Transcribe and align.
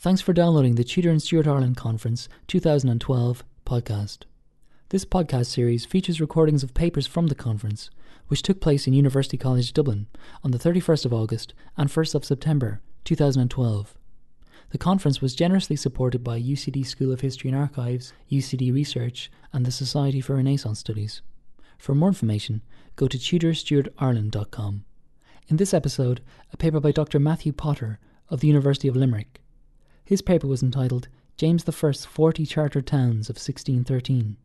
Thanks 0.00 0.22
for 0.22 0.32
downloading 0.32 0.76
the 0.76 0.82
Tudor 0.82 1.10
and 1.10 1.20
Stuart 1.20 1.46
Ireland 1.46 1.76
Conference 1.76 2.26
2012 2.46 3.44
podcast. 3.66 4.20
This 4.88 5.04
podcast 5.04 5.44
series 5.48 5.84
features 5.84 6.22
recordings 6.22 6.62
of 6.62 6.72
papers 6.72 7.06
from 7.06 7.26
the 7.26 7.34
conference, 7.34 7.90
which 8.28 8.40
took 8.40 8.62
place 8.62 8.86
in 8.86 8.94
University 8.94 9.36
College 9.36 9.74
Dublin 9.74 10.06
on 10.42 10.52
the 10.52 10.58
31st 10.58 11.04
of 11.04 11.12
August 11.12 11.52
and 11.76 11.90
1st 11.90 12.14
of 12.14 12.24
September 12.24 12.80
2012. 13.04 13.94
The 14.70 14.78
conference 14.78 15.20
was 15.20 15.34
generously 15.34 15.76
supported 15.76 16.24
by 16.24 16.40
UCD 16.40 16.86
School 16.86 17.12
of 17.12 17.20
History 17.20 17.50
and 17.50 17.58
Archives, 17.58 18.14
UCD 18.32 18.72
Research, 18.72 19.30
and 19.52 19.66
the 19.66 19.70
Society 19.70 20.22
for 20.22 20.36
Renaissance 20.36 20.78
Studies. 20.78 21.20
For 21.76 21.94
more 21.94 22.08
information, 22.08 22.62
go 22.96 23.06
to 23.06 23.18
tudorstuartireland.com. 23.18 24.84
In 25.48 25.56
this 25.58 25.74
episode, 25.74 26.22
a 26.54 26.56
paper 26.56 26.80
by 26.80 26.90
Dr. 26.90 27.18
Matthew 27.18 27.52
Potter 27.52 27.98
of 28.30 28.40
the 28.40 28.48
University 28.48 28.88
of 28.88 28.96
Limerick. 28.96 29.42
His 30.10 30.22
paper 30.22 30.48
was 30.48 30.60
entitled 30.60 31.06
James 31.36 31.64
I's 31.68 32.04
40 32.04 32.44
Chartered 32.44 32.84
Towns 32.84 33.30
of 33.30 33.36
1613. 33.36 34.36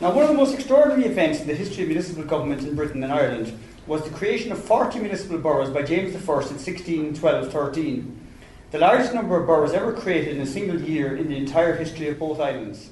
Now, 0.00 0.10
one 0.10 0.24
of 0.24 0.30
the 0.30 0.36
most 0.38 0.54
extraordinary 0.54 1.04
events 1.04 1.42
in 1.42 1.48
the 1.48 1.54
history 1.54 1.82
of 1.82 1.90
municipal 1.90 2.24
government 2.24 2.62
in 2.62 2.74
Britain 2.74 3.04
and 3.04 3.12
Ireland 3.12 3.52
was 3.86 4.02
the 4.04 4.08
creation 4.08 4.52
of 4.52 4.64
40 4.64 5.00
municipal 5.00 5.36
boroughs 5.36 5.68
by 5.68 5.82
James 5.82 6.14
I 6.14 6.18
in 6.18 6.24
1612 6.24 7.52
13, 7.52 8.26
the 8.70 8.78
largest 8.78 9.12
number 9.12 9.38
of 9.38 9.46
boroughs 9.46 9.74
ever 9.74 9.92
created 9.92 10.36
in 10.36 10.40
a 10.40 10.46
single 10.46 10.80
year 10.80 11.14
in 11.14 11.28
the 11.28 11.36
entire 11.36 11.76
history 11.76 12.08
of 12.08 12.18
both 12.18 12.40
islands. 12.40 12.88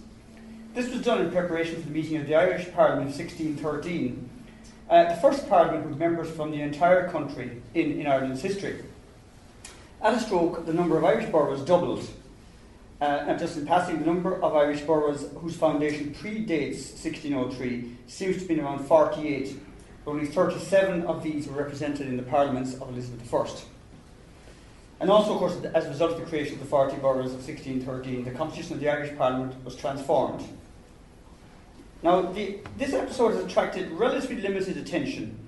This 0.74 0.92
was 0.92 1.00
done 1.00 1.22
in 1.22 1.30
preparation 1.30 1.76
for 1.76 1.88
the 1.88 1.94
meeting 1.94 2.18
of 2.18 2.26
the 2.26 2.34
Irish 2.34 2.70
Parliament 2.74 3.12
of 3.12 3.18
1613, 3.18 4.28
uh, 4.90 5.04
the 5.04 5.20
first 5.22 5.48
Parliament 5.48 5.86
with 5.86 5.96
members 5.96 6.28
from 6.28 6.50
the 6.50 6.60
entire 6.60 7.08
country 7.08 7.62
in, 7.72 7.98
in 7.98 8.06
Ireland's 8.06 8.42
history. 8.42 8.84
At 10.02 10.14
a 10.14 10.20
stroke, 10.20 10.64
the 10.64 10.72
number 10.72 10.96
of 10.96 11.04
Irish 11.04 11.26
boroughs 11.30 11.62
doubled. 11.62 12.08
Uh, 13.02 13.24
and 13.28 13.38
just 13.38 13.58
in 13.58 13.66
passing, 13.66 13.98
the 13.98 14.06
number 14.06 14.42
of 14.42 14.56
Irish 14.56 14.80
boroughs 14.80 15.26
whose 15.36 15.56
foundation 15.56 16.14
predates 16.14 16.92
1603 16.92 17.96
seems 18.06 18.34
to 18.34 18.38
have 18.40 18.48
been 18.48 18.60
around 18.60 18.86
48. 18.86 19.58
Only 20.06 20.26
37 20.26 21.02
of 21.02 21.22
these 21.22 21.46
were 21.46 21.62
represented 21.62 22.06
in 22.06 22.16
the 22.16 22.22
parliaments 22.22 22.74
of 22.74 22.88
Elizabeth 22.88 23.32
I. 23.32 23.48
And 25.00 25.10
also, 25.10 25.34
of 25.34 25.38
course, 25.38 25.56
as 25.74 25.84
a 25.84 25.90
result 25.90 26.12
of 26.12 26.20
the 26.20 26.26
creation 26.26 26.54
of 26.54 26.60
the 26.60 26.66
40 26.66 26.96
boroughs 26.96 27.32
of 27.32 27.46
1613, 27.46 28.24
the 28.24 28.30
composition 28.30 28.74
of 28.74 28.80
the 28.80 28.88
Irish 28.88 29.16
Parliament 29.16 29.62
was 29.64 29.76
transformed. 29.76 30.46
Now, 32.02 32.22
the, 32.22 32.58
this 32.78 32.94
episode 32.94 33.34
has 33.34 33.44
attracted 33.44 33.90
relatively 33.92 34.40
limited 34.40 34.78
attention 34.78 35.38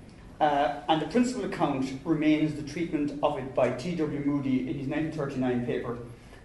uh, 0.43 0.81
and 0.89 1.01
the 1.01 1.05
principal 1.05 1.45
account 1.45 1.89
remains 2.03 2.53
the 2.55 2.63
treatment 2.63 3.17
of 3.23 3.37
it 3.37 3.55
by 3.55 3.69
T.W. 3.69 4.19
Moody 4.25 4.67
in 4.69 4.77
his 4.77 4.87
1939 4.87 5.65
paper, 5.65 5.97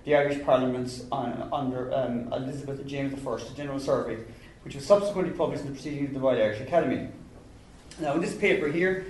The 0.04 0.14
Irish 0.14 0.40
Parliaments 0.44 1.04
on, 1.10 1.48
under 1.52 1.92
um, 1.92 2.32
Elizabeth 2.32 2.86
James 2.86 3.12
I, 3.26 3.34
a 3.34 3.56
General 3.56 3.80
Survey, 3.80 4.18
which 4.62 4.76
was 4.76 4.86
subsequently 4.86 5.36
published 5.36 5.62
in 5.62 5.70
the 5.70 5.74
Proceedings 5.74 6.10
of 6.10 6.14
the 6.14 6.20
Royal 6.20 6.40
Irish 6.40 6.60
Academy. 6.60 7.08
Now, 8.00 8.14
in 8.14 8.20
this 8.20 8.36
paper 8.36 8.68
here, 8.68 9.06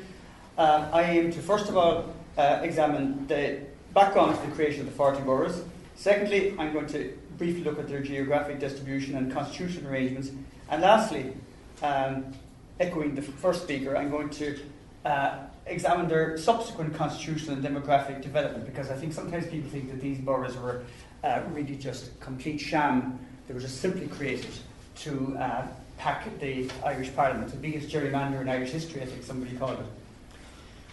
uh, 0.57 0.89
I 0.91 1.03
aim 1.03 1.33
to 1.33 1.43
first 1.43 1.69
of 1.69 1.77
all 1.77 2.15
uh, 2.39 2.61
examine 2.63 3.27
the 3.27 3.61
background 3.93 4.41
to 4.41 4.47
the 4.47 4.55
creation 4.55 4.81
of 4.81 4.87
the 4.87 4.93
40 4.93 5.21
boroughs. 5.21 5.61
Secondly, 5.97 6.55
I'm 6.59 6.73
going 6.73 6.87
to 6.87 7.13
briefly 7.37 7.63
look 7.63 7.79
at 7.79 7.89
their 7.89 8.01
geographic 8.01 8.59
distribution 8.59 9.17
and 9.17 9.31
constitutional 9.31 9.91
arrangements. 9.91 10.31
And 10.71 10.81
lastly, 10.81 11.35
um, 11.83 12.33
echoing 12.81 13.15
the 13.15 13.21
first 13.21 13.65
speaker, 13.65 13.95
I'm 13.95 14.11
going 14.11 14.31
to 14.31 14.59
uh, 15.05 15.39
examine 15.67 16.09
their 16.09 16.37
subsequent 16.39 16.95
constitutional 16.95 17.57
and 17.57 17.65
demographic 17.65 18.23
development 18.23 18.67
because 18.67 18.91
I 18.91 18.97
think 18.97 19.13
sometimes 19.13 19.47
people 19.47 19.71
think 19.71 19.91
that 19.91 20.01
these 20.01 20.19
boroughs 20.19 20.57
were 20.57 20.83
uh, 21.25 21.43
really 21.53 21.77
just 21.77 22.19
complete 22.21 22.59
sham. 22.59 23.19
They 23.47 23.55
were 23.55 23.61
just 23.61 23.81
simply 23.81 24.07
created 24.09 24.51
to 24.97 25.37
uh, 25.39 25.67
pack 25.99 26.27
the 26.41 26.71
Irish 26.85 27.15
Parliament, 27.15 27.51
the 27.51 27.57
biggest 27.57 27.89
gerrymander 27.89 28.41
in 28.41 28.49
Irish 28.49 28.71
history, 28.71 29.03
I 29.03 29.07
think 29.07 29.23
somebody 29.23 29.57
called 29.57 29.79
it. 29.81 29.87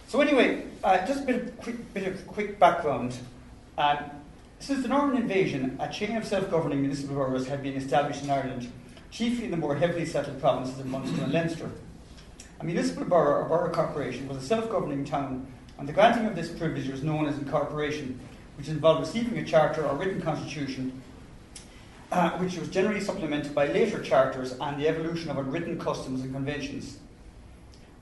So 0.08 0.20
anyway, 0.20 0.64
uh, 0.84 1.04
just 1.06 1.22
a 1.22 1.26
bit 1.26 1.42
of 1.42 1.58
quick, 1.58 1.94
bit 1.94 2.06
of 2.06 2.26
quick 2.26 2.58
background. 2.58 3.16
Um, 3.78 3.98
since 4.58 4.82
the 4.82 4.88
Norman 4.88 5.16
invasion, 5.16 5.76
a 5.80 5.88
chain 5.88 6.16
of 6.16 6.24
self-governing 6.24 6.80
municipal 6.80 7.16
boroughs 7.16 7.46
had 7.46 7.62
been 7.62 7.74
established 7.74 8.22
in 8.22 8.30
Ireland, 8.30 8.70
chiefly 9.10 9.44
in 9.44 9.50
the 9.50 9.56
more 9.56 9.76
heavily 9.76 10.06
settled 10.06 10.40
provinces 10.40 10.78
of 10.78 10.86
Munster 10.86 11.22
and 11.22 11.32
Leinster. 11.32 11.70
A 12.58 12.64
municipal 12.64 13.04
borough 13.04 13.42
or 13.42 13.48
borough 13.48 13.70
corporation 13.70 14.26
was 14.26 14.38
a 14.38 14.40
self 14.40 14.70
governing 14.70 15.04
town, 15.04 15.46
and 15.78 15.86
the 15.86 15.92
granting 15.92 16.24
of 16.24 16.34
this 16.34 16.48
privilege 16.50 16.88
was 16.88 17.02
known 17.02 17.26
as 17.26 17.36
incorporation, 17.36 18.18
which 18.56 18.68
involved 18.68 19.00
receiving 19.00 19.38
a 19.38 19.44
charter 19.44 19.86
or 19.86 19.94
written 19.96 20.22
constitution, 20.22 21.02
uh, 22.10 22.30
which 22.38 22.56
was 22.56 22.70
generally 22.70 23.00
supplemented 23.00 23.54
by 23.54 23.66
later 23.66 24.02
charters 24.02 24.56
and 24.58 24.80
the 24.80 24.88
evolution 24.88 25.28
of 25.28 25.36
unwritten 25.36 25.78
customs 25.78 26.22
and 26.22 26.32
conventions. 26.32 26.98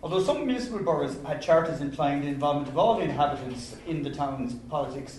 Although 0.04 0.22
some 0.22 0.47
municipal 0.47 0.78
boroughs 0.81 1.16
had 1.26 1.42
charters 1.42 1.81
implying 1.81 2.21
the 2.21 2.28
involvement 2.28 2.69
of 2.69 2.78
all 2.78 2.98
the 2.98 3.04
inhabitants 3.04 3.75
in 3.88 4.04
the 4.04 4.10
town's 4.10 4.54
politics, 4.69 5.19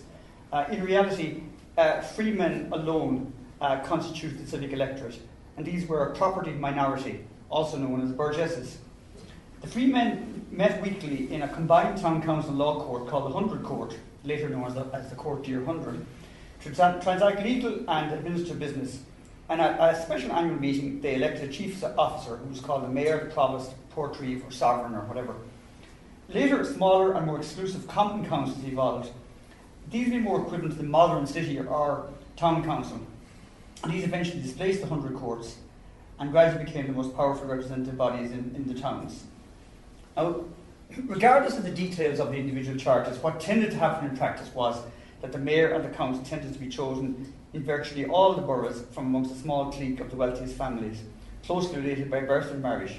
uh, 0.53 0.63
in 0.71 0.81
reality, 0.81 1.41
uh, 1.77 1.99
freemen 1.99 2.69
alone 2.71 3.33
uh, 3.59 3.79
constituted 3.79 4.39
the 4.39 4.47
civic 4.47 4.71
electorate, 4.71 5.19
and 5.57 5.65
these 5.65 5.85
were 5.87 6.05
a 6.05 6.15
property 6.15 6.51
minority, 6.51 7.25
also 7.49 7.77
known 7.77 8.01
as 8.01 8.13
burgesses. 8.13 8.77
The 9.65 9.71
three 9.71 9.87
men 9.87 10.45
met 10.51 10.79
weekly 10.83 11.33
in 11.33 11.41
a 11.41 11.47
combined 11.47 11.97
town 11.97 12.21
council 12.21 12.53
law 12.53 12.81
court 12.81 13.07
called 13.07 13.25
the 13.25 13.35
Hundred 13.35 13.63
Court, 13.63 13.97
later 14.23 14.47
known 14.47 14.65
as 14.65 14.75
the, 14.75 14.85
as 14.93 15.09
the 15.09 15.15
Court 15.15 15.43
Dear 15.43 15.65
Hundred, 15.65 16.05
to 16.61 16.69
transact 16.69 17.43
legal 17.43 17.83
and 17.89 18.11
administrative 18.11 18.59
business. 18.59 18.99
And 19.49 19.59
at 19.59 19.79
a 19.79 19.99
special 19.99 20.33
annual 20.33 20.59
meeting, 20.59 21.01
they 21.01 21.15
elected 21.15 21.49
a 21.49 21.51
chief 21.51 21.83
officer 21.97 22.35
who 22.37 22.47
was 22.47 22.59
called 22.59 22.83
the 22.83 22.89
mayor, 22.89 23.23
the 23.23 23.33
provost, 23.33 23.71
portreeve, 23.89 24.45
or 24.45 24.51
sovereign, 24.51 24.93
or 24.93 25.01
whatever. 25.05 25.33
Later, 26.29 26.63
smaller 26.63 27.13
and 27.13 27.25
more 27.25 27.39
exclusive 27.39 27.87
common 27.87 28.23
councils 28.29 28.63
evolved. 28.65 29.11
These 29.89 30.13
were 30.13 30.19
more 30.19 30.41
equivalent 30.41 30.73
to 30.73 30.77
the 30.77 30.83
modern 30.87 31.25
city 31.25 31.57
or 31.57 32.11
town 32.37 32.63
council. 32.63 32.99
And 33.81 33.91
these 33.91 34.03
eventually 34.03 34.43
displaced 34.43 34.81
the 34.81 34.87
hundred 34.87 35.15
courts 35.15 35.57
and 36.19 36.31
gradually 36.31 36.65
became 36.65 36.85
the 36.85 36.93
most 36.93 37.15
powerful 37.15 37.47
representative 37.47 37.97
bodies 37.97 38.29
in, 38.29 38.53
in 38.55 38.67
the 38.67 38.79
towns. 38.79 39.23
Now, 40.15 40.45
regardless 41.07 41.57
of 41.57 41.63
the 41.63 41.71
details 41.71 42.19
of 42.19 42.31
the 42.31 42.37
individual 42.37 42.77
charters, 42.77 43.17
what 43.19 43.39
tended 43.39 43.71
to 43.71 43.77
happen 43.77 44.09
in 44.09 44.17
practice 44.17 44.53
was 44.53 44.81
that 45.21 45.31
the 45.31 45.37
mayor 45.37 45.73
and 45.73 45.83
the 45.83 45.89
council 45.89 46.23
tended 46.23 46.53
to 46.53 46.59
be 46.59 46.69
chosen 46.69 47.33
in 47.53 47.63
virtually 47.63 48.05
all 48.05 48.33
the 48.33 48.41
boroughs 48.41 48.83
from 48.91 49.07
amongst 49.07 49.31
a 49.31 49.37
small 49.37 49.71
clique 49.71 49.99
of 49.99 50.09
the 50.09 50.15
wealthiest 50.15 50.55
families, 50.55 51.01
closely 51.45 51.77
related 51.77 52.09
by 52.09 52.21
birth 52.21 52.51
and 52.51 52.61
marriage, 52.61 52.95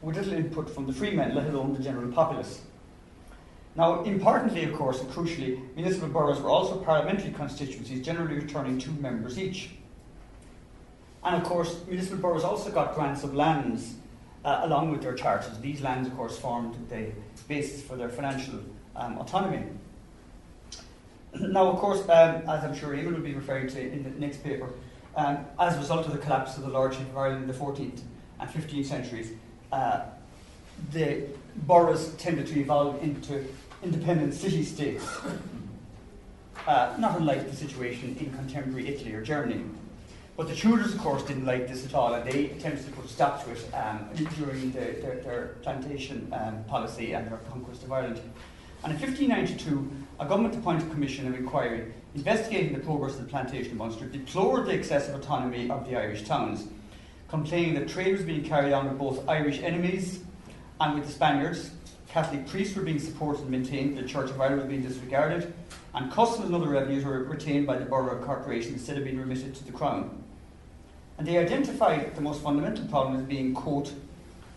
with 0.00 0.16
little 0.16 0.34
input 0.34 0.70
from 0.70 0.86
the 0.86 0.92
freemen, 0.92 1.34
let 1.34 1.48
alone 1.48 1.74
the 1.74 1.82
general 1.82 2.10
populace. 2.12 2.62
Now, 3.74 4.02
importantly, 4.04 4.64
of 4.64 4.74
course, 4.74 5.00
and 5.00 5.10
crucially, 5.10 5.60
municipal 5.76 6.08
boroughs 6.08 6.40
were 6.40 6.50
also 6.50 6.78
parliamentary 6.78 7.32
constituencies, 7.32 8.04
generally 8.04 8.36
returning 8.36 8.78
two 8.78 8.92
members 8.92 9.38
each. 9.38 9.70
And 11.22 11.36
of 11.36 11.44
course, 11.44 11.84
municipal 11.86 12.18
boroughs 12.18 12.44
also 12.44 12.70
got 12.70 12.94
grants 12.94 13.22
of 13.22 13.34
lands 13.34 13.94
uh, 14.48 14.60
along 14.62 14.90
with 14.90 15.02
their 15.02 15.14
charters. 15.14 15.58
These 15.58 15.82
lands, 15.82 16.08
of 16.08 16.16
course, 16.16 16.38
formed 16.38 16.74
the 16.88 17.12
basis 17.48 17.82
for 17.82 17.96
their 17.96 18.08
financial 18.08 18.60
um, 18.96 19.18
autonomy. 19.18 19.62
Now, 21.38 21.66
of 21.68 21.78
course, 21.78 22.00
um, 22.08 22.48
as 22.48 22.64
I'm 22.64 22.74
sure 22.74 22.94
Eamon 22.94 23.12
will 23.12 23.20
be 23.20 23.34
referring 23.34 23.68
to 23.68 23.80
in 23.80 24.02
the 24.02 24.10
next 24.10 24.42
paper, 24.42 24.70
um, 25.16 25.44
as 25.58 25.76
a 25.76 25.78
result 25.78 26.06
of 26.06 26.12
the 26.12 26.18
collapse 26.18 26.56
of 26.56 26.62
the 26.62 26.70
Lordship 26.70 27.02
of 27.10 27.16
Ireland 27.18 27.42
in 27.42 27.48
the 27.48 27.58
14th 27.64 28.00
and 28.40 28.48
15th 28.48 28.86
centuries, 28.86 29.32
uh, 29.70 30.00
the 30.92 31.24
boroughs 31.66 32.14
tended 32.14 32.46
to 32.46 32.58
evolve 32.58 33.02
into 33.02 33.44
independent 33.82 34.32
city 34.32 34.64
states, 34.64 35.04
uh, 36.66 36.96
not 36.98 37.18
unlike 37.18 37.50
the 37.50 37.56
situation 37.56 38.16
in 38.18 38.32
contemporary 38.32 38.88
Italy 38.88 39.12
or 39.12 39.20
Germany. 39.20 39.62
But 40.38 40.46
the 40.46 40.54
Tudors, 40.54 40.94
of 40.94 41.00
course, 41.00 41.24
didn't 41.24 41.46
like 41.46 41.66
this 41.66 41.84
at 41.84 41.94
all, 41.94 42.14
and 42.14 42.30
they 42.30 42.44
attempted 42.44 42.86
to 42.86 42.92
put 42.92 43.04
a 43.04 43.08
stop 43.08 43.44
to 43.44 43.50
it 43.50 43.74
um, 43.74 44.08
during 44.36 44.70
the, 44.70 44.78
their, 44.78 45.20
their, 45.20 45.46
plantation 45.62 46.32
um, 46.32 46.62
policy 46.68 47.12
and 47.12 47.28
their 47.28 47.38
conquest 47.50 47.82
of 47.82 47.90
Ireland. 47.90 48.20
And 48.84 48.92
in 48.92 49.00
1592, 49.00 49.90
a 50.20 50.26
government 50.26 50.54
appointed 50.54 50.92
commission 50.92 51.26
of 51.26 51.34
inquiry 51.34 51.92
investigating 52.14 52.72
the 52.72 52.78
progress 52.78 53.16
of 53.16 53.22
the 53.22 53.26
plantation 53.28 53.72
of 53.72 53.78
Munster 53.78 54.06
deplored 54.06 54.66
the 54.66 54.74
excessive 54.74 55.16
autonomy 55.16 55.68
of 55.70 55.88
the 55.88 55.96
Irish 55.96 56.22
towns, 56.22 56.68
complaining 57.26 57.74
that 57.74 57.88
trade 57.88 58.12
was 58.12 58.22
being 58.22 58.44
carried 58.44 58.72
on 58.72 58.88
with 58.88 58.96
both 58.96 59.28
Irish 59.28 59.58
enemies 59.64 60.20
and 60.80 60.94
with 60.94 61.04
the 61.04 61.12
Spaniards. 61.12 61.72
Catholic 62.08 62.46
priests 62.46 62.76
were 62.76 62.82
being 62.82 63.00
supported 63.00 63.42
and 63.42 63.50
maintained, 63.50 63.98
the 63.98 64.04
Church 64.04 64.30
of 64.30 64.40
Ireland 64.40 64.60
was 64.60 64.68
being 64.68 64.82
disregarded, 64.82 65.52
and 65.94 66.12
customs 66.12 66.46
and 66.46 66.54
other 66.54 66.68
revenues 66.68 67.04
were 67.04 67.24
retained 67.24 67.66
by 67.66 67.76
the 67.76 67.86
borough 67.86 68.24
corporation 68.24 68.74
instead 68.74 68.96
of 68.96 69.02
being 69.02 69.18
remitted 69.18 69.56
to 69.56 69.64
the 69.64 69.72
Crown. 69.72 70.26
And 71.18 71.26
they 71.26 71.36
identified 71.36 72.14
the 72.14 72.20
most 72.20 72.42
fundamental 72.42 72.86
problem 72.86 73.16
as 73.16 73.22
being, 73.22 73.52
quote, 73.52 73.92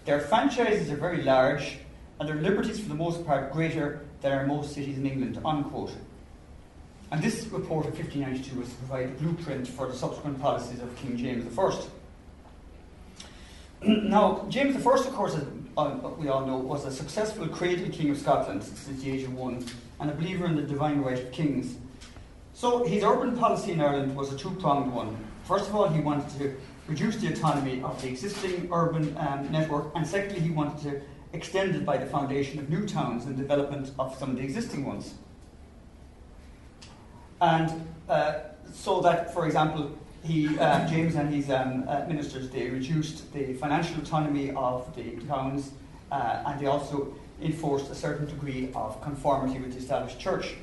their 0.05 0.19
franchises 0.19 0.89
are 0.91 0.95
very 0.95 1.23
large 1.23 1.79
and 2.19 2.29
their 2.29 2.37
liberties 2.37 2.79
for 2.79 2.89
the 2.89 2.95
most 2.95 3.25
part 3.25 3.51
greater 3.51 4.05
than 4.21 4.31
are 4.31 4.45
most 4.45 4.73
cities 4.73 4.97
in 4.97 5.05
England, 5.05 5.39
unquote. 5.43 5.91
And 7.11 7.21
this 7.21 7.47
report 7.47 7.87
of 7.87 7.97
1592 7.97 8.59
was 8.59 8.69
to 8.69 8.75
provide 8.75 9.05
a 9.07 9.11
blueprint 9.13 9.67
for 9.67 9.87
the 9.87 9.95
subsequent 9.95 10.39
policies 10.39 10.79
of 10.81 10.95
King 10.95 11.17
James 11.17 11.57
I. 11.57 11.81
now, 13.87 14.45
James 14.49 14.75
I, 14.75 14.79
of 14.79 15.13
course, 15.13 15.35
as 15.35 15.45
uh, 15.77 15.97
we 16.17 16.29
all 16.29 16.45
know, 16.45 16.57
was 16.57 16.85
a 16.85 16.91
successful 16.91 17.47
cradle 17.47 17.89
king 17.89 18.11
of 18.11 18.17
Scotland 18.17 18.63
since 18.63 19.01
the 19.01 19.11
age 19.11 19.23
of 19.23 19.33
one 19.33 19.65
and 19.99 20.09
a 20.09 20.13
believer 20.13 20.45
in 20.45 20.55
the 20.55 20.61
divine 20.61 21.01
right 21.01 21.19
of 21.19 21.31
kings. 21.31 21.75
So 22.53 22.85
his 22.85 23.03
urban 23.03 23.35
policy 23.35 23.71
in 23.71 23.81
Ireland 23.81 24.15
was 24.15 24.31
a 24.31 24.37
two 24.37 24.51
pronged 24.51 24.93
one. 24.93 25.17
First 25.51 25.67
of 25.67 25.75
all, 25.75 25.89
he 25.89 25.99
wanted 25.99 26.29
to 26.39 26.55
reduce 26.87 27.17
the 27.17 27.27
autonomy 27.27 27.81
of 27.83 28.01
the 28.01 28.07
existing 28.07 28.69
urban 28.71 29.13
um, 29.17 29.51
network, 29.51 29.91
and 29.95 30.07
secondly, 30.07 30.39
he 30.39 30.49
wanted 30.49 30.81
to 30.83 31.01
extend 31.33 31.75
it 31.75 31.85
by 31.85 31.97
the 31.97 32.05
foundation 32.05 32.57
of 32.57 32.69
new 32.69 32.87
towns 32.87 33.25
and 33.25 33.35
development 33.35 33.91
of 33.99 34.17
some 34.17 34.29
of 34.29 34.37
the 34.37 34.43
existing 34.43 34.85
ones. 34.85 35.15
And 37.41 37.85
uh, 38.07 38.35
so 38.71 39.01
that, 39.01 39.33
for 39.33 39.45
example, 39.45 39.91
he, 40.23 40.57
uh, 40.57 40.87
James 40.87 41.15
and 41.15 41.33
his 41.33 41.49
um, 41.49 41.83
uh, 41.85 42.05
ministers, 42.07 42.49
they 42.49 42.69
reduced 42.69 43.33
the 43.33 43.53
financial 43.55 43.97
autonomy 44.01 44.51
of 44.51 44.95
the 44.95 45.17
towns 45.27 45.71
uh, 46.13 46.43
and 46.45 46.61
they 46.61 46.67
also 46.67 47.13
enforced 47.41 47.91
a 47.91 47.95
certain 47.95 48.25
degree 48.25 48.71
of 48.73 49.01
conformity 49.01 49.59
with 49.59 49.73
the 49.73 49.79
established 49.79 50.17
church. 50.17 50.55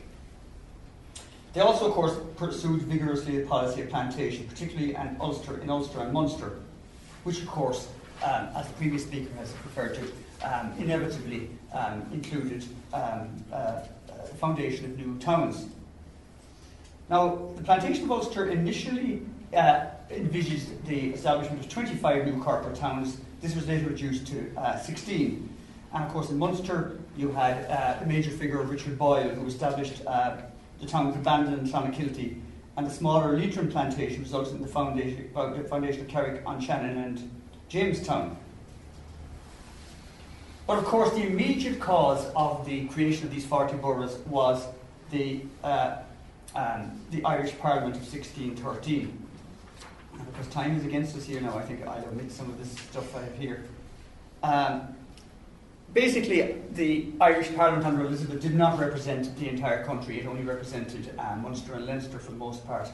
They 1.52 1.60
also, 1.60 1.86
of 1.86 1.92
course, 1.92 2.16
pursued 2.36 2.82
vigorously 2.82 3.38
the 3.38 3.46
policy 3.46 3.82
of 3.82 3.88
plantation, 3.88 4.46
particularly 4.46 4.94
in 4.94 5.16
Ulster, 5.20 5.58
in 5.60 5.70
Ulster 5.70 6.00
and 6.00 6.12
Munster, 6.12 6.52
which, 7.24 7.40
of 7.40 7.48
course, 7.48 7.88
um, 8.22 8.48
as 8.54 8.66
the 8.68 8.74
previous 8.74 9.04
speaker 9.04 9.32
has 9.38 9.52
referred 9.64 9.94
to, 9.94 10.12
um, 10.42 10.72
inevitably 10.78 11.50
um, 11.72 12.06
included 12.12 12.64
um, 12.92 13.28
uh, 13.52 13.80
foundation 14.38 14.84
of 14.84 14.98
new 14.98 15.18
towns. 15.18 15.66
Now, 17.10 17.50
the 17.56 17.62
plantation 17.62 18.04
of 18.04 18.12
Ulster 18.12 18.50
initially 18.50 19.22
uh, 19.56 19.86
envisaged 20.10 20.86
the 20.86 21.10
establishment 21.10 21.64
of 21.64 21.68
25 21.68 22.26
new 22.26 22.42
corporate 22.42 22.76
towns. 22.76 23.18
This 23.40 23.54
was 23.54 23.66
later 23.66 23.88
reduced 23.88 24.26
to 24.28 24.52
uh, 24.56 24.78
16. 24.78 25.56
And 25.94 26.04
of 26.04 26.12
course, 26.12 26.30
in 26.30 26.38
Munster, 26.38 26.98
you 27.16 27.30
had 27.30 27.64
uh, 27.66 27.98
the 28.00 28.06
major 28.06 28.30
figure 28.30 28.60
of 28.60 28.68
Richard 28.70 28.98
Boyle, 28.98 29.30
who 29.30 29.46
established 29.46 30.02
uh, 30.06 30.36
the 30.80 30.86
town 30.86 31.06
was 31.06 31.16
abandoned 31.16 31.58
in 31.58 31.72
Clonakilty, 31.72 32.40
and 32.76 32.86
the 32.86 32.90
smaller 32.90 33.36
Leitrim 33.36 33.70
plantation 33.70 34.22
resulted 34.22 34.54
in 34.54 34.62
the 34.62 34.68
foundation, 34.68 35.30
the 35.34 35.66
foundation 35.68 36.02
of 36.02 36.08
Carrick-on-Shannon 36.08 36.96
and 36.96 37.30
Jamestown. 37.68 38.36
But 40.66 40.78
of 40.78 40.84
course, 40.84 41.10
the 41.14 41.26
immediate 41.26 41.80
cause 41.80 42.30
of 42.36 42.66
the 42.66 42.86
creation 42.88 43.26
of 43.26 43.32
these 43.32 43.46
40 43.46 43.78
boroughs 43.78 44.18
was 44.26 44.66
the, 45.10 45.40
uh, 45.64 45.96
um, 46.54 47.00
the 47.10 47.24
Irish 47.24 47.58
Parliament 47.58 47.96
of 47.96 48.02
1613. 48.02 49.26
And 50.12 50.32
because 50.32 50.46
time 50.48 50.76
is 50.76 50.84
against 50.84 51.16
us 51.16 51.24
here 51.24 51.40
now, 51.40 51.56
I 51.56 51.62
think 51.62 51.86
I'll 51.86 52.04
omit 52.04 52.30
some 52.30 52.50
of 52.50 52.58
this 52.58 52.70
stuff 52.72 53.16
I 53.16 53.22
have 53.22 53.36
here. 53.36 53.64
Um, 54.42 54.94
basically, 55.92 56.56
the 56.72 57.08
Irish 57.20 57.54
Parliament 57.54 57.86
under 57.86 58.04
Elizabeth 58.04 58.40
did 58.40 58.54
not 58.54 58.78
represent 58.78 59.36
the 59.38 59.48
entire 59.48 59.84
country, 59.84 60.20
it 60.20 60.26
only 60.26 60.42
represented 60.42 61.12
um, 61.18 61.42
Munster 61.42 61.74
and 61.74 61.86
Leinster 61.86 62.18
for 62.18 62.30
the 62.30 62.36
most 62.36 62.66
part. 62.66 62.88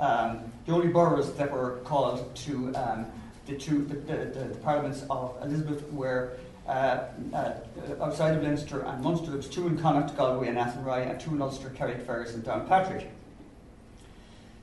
Um, 0.00 0.52
the 0.66 0.72
only 0.72 0.88
boroughs 0.88 1.32
that 1.34 1.50
were 1.50 1.78
called 1.84 2.34
to 2.34 2.74
um, 2.74 3.06
the 3.46 3.56
two 3.56 3.84
the, 3.84 3.94
the, 3.94 4.46
the, 4.48 4.54
parliaments 4.56 5.04
of 5.10 5.36
Elizabeth 5.42 5.90
were 5.92 6.32
uh, 6.66 7.04
uh, 7.32 7.54
outside 8.00 8.36
of 8.36 8.42
Leinster 8.42 8.80
and 8.82 9.02
Munster. 9.02 9.26
There 9.26 9.36
was 9.36 9.48
two 9.48 9.66
in 9.66 9.78
Connacht, 9.78 10.16
Galway, 10.16 10.48
and 10.48 10.58
Athenry, 10.58 11.08
and 11.08 11.20
two 11.20 11.30
in 11.30 11.42
Ulster, 11.42 11.70
Carrickfergus, 11.70 12.34
and 12.34 12.44
Downpatrick. 12.44 13.08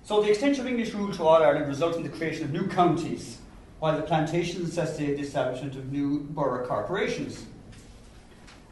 So 0.04 0.22
the 0.22 0.30
extension 0.30 0.66
of 0.66 0.68
English 0.68 0.94
rule 0.94 1.14
to 1.14 1.24
all 1.24 1.44
Ireland 1.44 1.68
resulted 1.68 2.04
in 2.04 2.12
the 2.12 2.18
creation 2.18 2.46
of 2.46 2.52
new 2.52 2.68
counties, 2.68 3.38
while 3.80 3.96
the 3.96 4.04
plantations 4.04 4.60
necessitated 4.76 5.18
the 5.18 5.22
establishment 5.22 5.76
of 5.76 5.92
new 5.92 6.20
borough 6.20 6.66
corporations. 6.66 7.46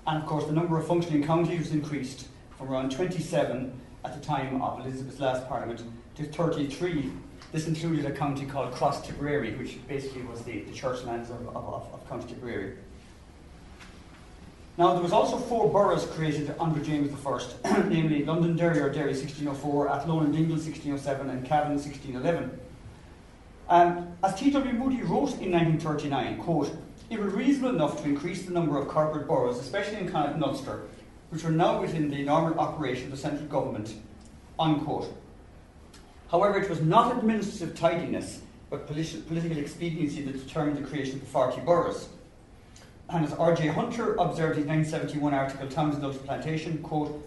And 0.06 0.21
of 0.21 0.27
course, 0.27 0.45
the 0.45 0.54
number 0.54 0.77
of 0.77 0.88
functioning 0.88 1.24
counties 1.24 1.59
was 1.59 1.71
increased 1.71 2.27
from 2.57 2.69
around 2.69 2.92
27 2.92 3.74
at 4.04 4.19
the 4.19 4.25
time 4.25 4.62
of 4.62 4.80
Elizabeth's 4.80 5.19
last 5.19 5.48
parliament 5.48 5.83
to 6.15 6.24
33. 6.24 7.12
This 7.51 7.68
included 7.68 8.06
a 8.06 8.12
county 8.12 8.45
called 8.45 8.74
Cross 8.74 9.07
Tipperary, 9.07 9.56
which 9.56 9.86
basically 9.88 10.21
was 10.24 10.42
the, 10.44 10.62
the 10.62 10.74
church 10.74 11.04
lands 11.04 11.30
of, 11.30 11.48
of, 11.50 11.88
of 11.94 12.09
County 12.09 12.27
Tipperary. 12.27 12.77
Now, 14.77 14.94
there 14.94 15.01
was 15.01 15.12
also 15.12 15.38
four 15.38 15.71
boroughs 15.71 16.06
created 16.06 16.54
under 16.59 16.80
James 16.81 17.12
I, 17.65 17.80
namely 17.89 18.24
Londonderry 18.24 18.80
or 18.80 18.89
Derry 18.89 19.13
1604, 19.13 19.89
Athlone 19.89 20.25
and 20.25 20.33
Dingle 20.33 20.56
1607, 20.56 21.30
and 21.30 21.45
Cavan 21.45 21.74
1611. 21.77 22.59
Um, 23.69 24.14
as 24.24 24.36
T.W. 24.36 24.74
Moody 24.74 25.02
wrote 25.02 25.34
in 25.42 25.52
1939, 25.52 26.38
quote, 26.38 26.78
it 27.10 27.19
was 27.19 27.34
reasonable 27.34 27.75
enough 27.75 28.02
to 28.02 28.06
increase 28.06 28.44
the 28.44 28.52
number 28.52 28.78
of 28.78 28.88
corporate 28.88 29.28
boroughs, 29.28 29.60
especially 29.60 29.98
in 29.98 30.10
Connacht 30.10 30.36
and 30.36 30.81
which 31.30 31.44
were 31.44 31.52
now 31.52 31.81
within 31.81 32.10
the 32.10 32.24
normal 32.24 32.58
operation 32.60 33.06
of 33.06 33.12
the 33.12 33.18
central 33.18 33.48
government, 33.48 33.96
unquote. 34.58 35.14
However, 36.31 36.60
it 36.60 36.69
was 36.69 36.81
not 36.81 37.18
administrative 37.18 37.75
tidiness, 37.75 38.42
but 38.69 38.88
politi- 38.88 39.25
political 39.28 39.58
expediency 39.58 40.22
that 40.24 40.34
determined 40.34 40.78
the 40.78 40.88
creation 40.88 41.16
of 41.16 41.22
the 41.22 41.28
40 41.28 41.62
boroughs. 41.62 42.10
And 43.10 43.25
as 43.25 43.34
R.J. 43.34 43.68
Hunter 43.68 44.16
observed 44.16 44.60
in 44.60 44.68
1971 44.68 45.34
article, 45.34 45.68
Towns 45.69 45.96
and 45.96 46.25
Plantation, 46.25 46.78
quote, 46.80 47.25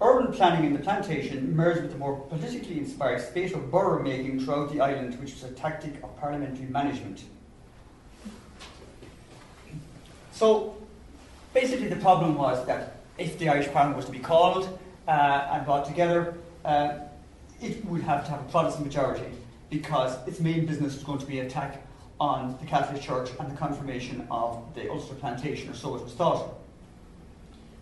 Urban 0.00 0.32
planning 0.32 0.66
in 0.66 0.72
the 0.72 0.78
plantation 0.78 1.56
merged 1.56 1.82
with 1.82 1.92
the 1.92 1.98
more 1.98 2.20
politically 2.28 2.78
inspired 2.78 3.20
spate 3.20 3.52
of 3.52 3.70
borough 3.70 4.02
making 4.02 4.40
throughout 4.40 4.72
the 4.72 4.80
island, 4.80 5.18
which 5.20 5.32
was 5.32 5.42
a 5.42 5.50
tactic 5.50 5.94
of 6.04 6.16
parliamentary 6.20 6.66
management. 6.66 7.24
So, 10.30 10.76
basically, 11.52 11.88
the 11.88 11.96
problem 11.96 12.36
was 12.36 12.64
that 12.66 13.00
if 13.18 13.38
the 13.40 13.48
Irish 13.48 13.66
Parliament 13.72 13.96
was 13.96 14.06
to 14.06 14.12
be 14.12 14.20
called 14.20 14.78
uh, 15.08 15.48
and 15.52 15.64
brought 15.64 15.84
together, 15.84 16.34
uh, 16.64 16.98
it 17.60 17.84
would 17.86 18.02
have 18.02 18.24
to 18.26 18.30
have 18.30 18.40
a 18.40 18.44
Protestant 18.44 18.86
majority 18.86 19.26
because 19.68 20.16
its 20.28 20.38
main 20.38 20.64
business 20.64 20.94
was 20.94 21.02
going 21.02 21.18
to 21.18 21.26
be 21.26 21.40
attack 21.40 21.84
on 22.20 22.56
the 22.60 22.66
Catholic 22.66 23.02
Church 23.02 23.30
and 23.40 23.50
the 23.50 23.56
confirmation 23.56 24.28
of 24.30 24.62
the 24.74 24.88
Ulster 24.90 25.14
Plantation, 25.14 25.70
or 25.70 25.74
so 25.74 25.96
it 25.96 26.04
was 26.04 26.12
thought. 26.12 26.54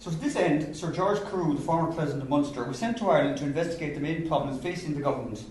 So, 0.06 0.12
to 0.12 0.18
this 0.18 0.36
end, 0.36 0.76
Sir 0.76 0.92
George 0.92 1.20
Carew, 1.22 1.56
the 1.56 1.60
former 1.60 1.92
President 1.92 2.22
of 2.22 2.28
Munster, 2.28 2.62
was 2.62 2.78
sent 2.78 2.96
to 2.98 3.10
Ireland 3.10 3.38
to 3.38 3.44
investigate 3.44 3.96
the 3.96 4.00
main 4.00 4.28
problems 4.28 4.62
facing 4.62 4.94
the 4.94 5.00
government 5.00 5.42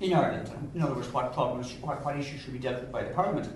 in 0.00 0.12
Ireland. 0.12 0.50
In 0.74 0.82
other 0.82 0.94
words, 0.94 1.12
what 1.12 1.32
problems, 1.32 1.72
what, 1.80 2.04
what 2.04 2.16
issues 2.16 2.40
should 2.40 2.52
be 2.52 2.58
dealt 2.58 2.80
with 2.80 2.90
by 2.90 3.04
the 3.04 3.10
Parliament. 3.10 3.48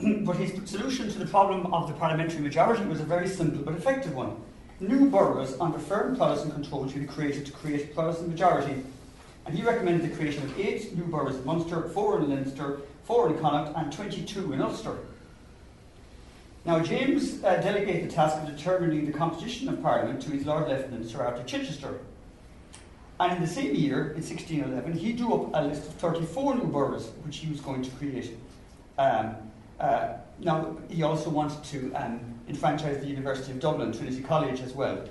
but 0.24 0.36
his 0.36 0.58
solution 0.70 1.10
to 1.10 1.18
the 1.18 1.26
problem 1.26 1.74
of 1.74 1.86
the 1.86 1.92
parliamentary 1.92 2.40
majority 2.40 2.82
was 2.86 2.98
a 2.98 3.04
very 3.04 3.28
simple 3.28 3.62
but 3.62 3.74
effective 3.74 4.14
one. 4.14 4.38
New 4.80 5.10
boroughs 5.10 5.54
under 5.60 5.78
firm 5.78 6.16
Protestant 6.16 6.54
control 6.54 6.88
should 6.88 7.02
be 7.02 7.06
created 7.06 7.44
to 7.44 7.52
create 7.52 7.84
a 7.84 7.88
Protestant 7.88 8.30
majority. 8.30 8.82
And 9.44 9.54
he 9.54 9.62
recommended 9.62 10.10
the 10.10 10.16
creation 10.16 10.44
of 10.44 10.58
eight 10.58 10.96
new 10.96 11.04
boroughs 11.04 11.36
in 11.36 11.44
Munster, 11.44 11.90
four 11.90 12.20
in 12.20 12.30
Leinster, 12.30 12.80
four 13.02 13.28
in 13.28 13.38
Connacht, 13.38 13.76
and 13.76 13.92
22 13.92 14.54
in 14.54 14.62
Ulster. 14.62 14.96
Now, 16.66 16.80
James 16.80 17.44
uh, 17.44 17.56
delegated 17.56 18.08
the 18.08 18.14
task 18.14 18.38
of 18.38 18.46
determining 18.46 19.04
the 19.04 19.12
composition 19.12 19.68
of 19.68 19.82
Parliament 19.82 20.22
to 20.22 20.30
his 20.30 20.46
Lord 20.46 20.66
Lieutenant, 20.66 21.06
Sir 21.06 21.22
Arthur 21.22 21.44
Chichester. 21.44 21.98
And 23.20 23.36
in 23.36 23.42
the 23.42 23.46
same 23.46 23.74
year, 23.74 24.12
in 24.12 24.22
1611, 24.22 24.94
he 24.94 25.12
drew 25.12 25.34
up 25.34 25.50
a 25.52 25.66
list 25.66 25.86
of 25.86 25.94
34 25.94 26.56
new 26.56 26.64
boroughs 26.64 27.10
which 27.22 27.36
he 27.36 27.50
was 27.50 27.60
going 27.60 27.82
to 27.82 27.90
create. 27.92 28.38
Um, 28.96 29.36
uh, 29.78 30.14
now, 30.40 30.76
he 30.88 31.02
also 31.02 31.28
wanted 31.28 31.62
to 31.64 31.92
um, 31.94 32.20
enfranchise 32.48 32.98
the 32.98 33.06
University 33.06 33.52
of 33.52 33.60
Dublin, 33.60 33.92
Trinity 33.92 34.22
College, 34.22 34.62
as 34.62 34.72
well. 34.72 35.06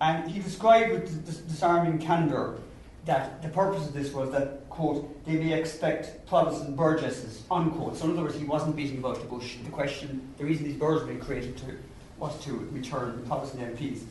And 0.00 0.30
he 0.30 0.40
described 0.40 0.92
with 0.92 1.48
disarming 1.48 1.98
candour 1.98 2.58
that 3.04 3.42
the 3.42 3.48
purpose 3.48 3.86
of 3.86 3.92
this 3.92 4.12
was 4.12 4.30
that, 4.32 4.67
quote, 4.78 5.24
they 5.24 5.32
may 5.32 5.58
expect 5.58 6.24
Protestant 6.28 6.76
burgesses, 6.76 7.42
unquote. 7.50 7.96
So 7.96 8.04
in 8.04 8.12
other 8.12 8.22
words, 8.22 8.36
he 8.36 8.44
wasn't 8.44 8.76
beating 8.76 8.98
about 8.98 9.18
the 9.18 9.26
bush. 9.26 9.56
The 9.64 9.70
question, 9.70 10.32
the 10.38 10.44
reason 10.44 10.66
these 10.66 10.76
boroughs 10.76 11.04
were 11.04 11.16
created 11.16 11.56
to, 11.58 11.76
was 12.16 12.38
to 12.44 12.52
return 12.70 13.24
Protestant 13.26 13.76
MPs. 13.76 14.02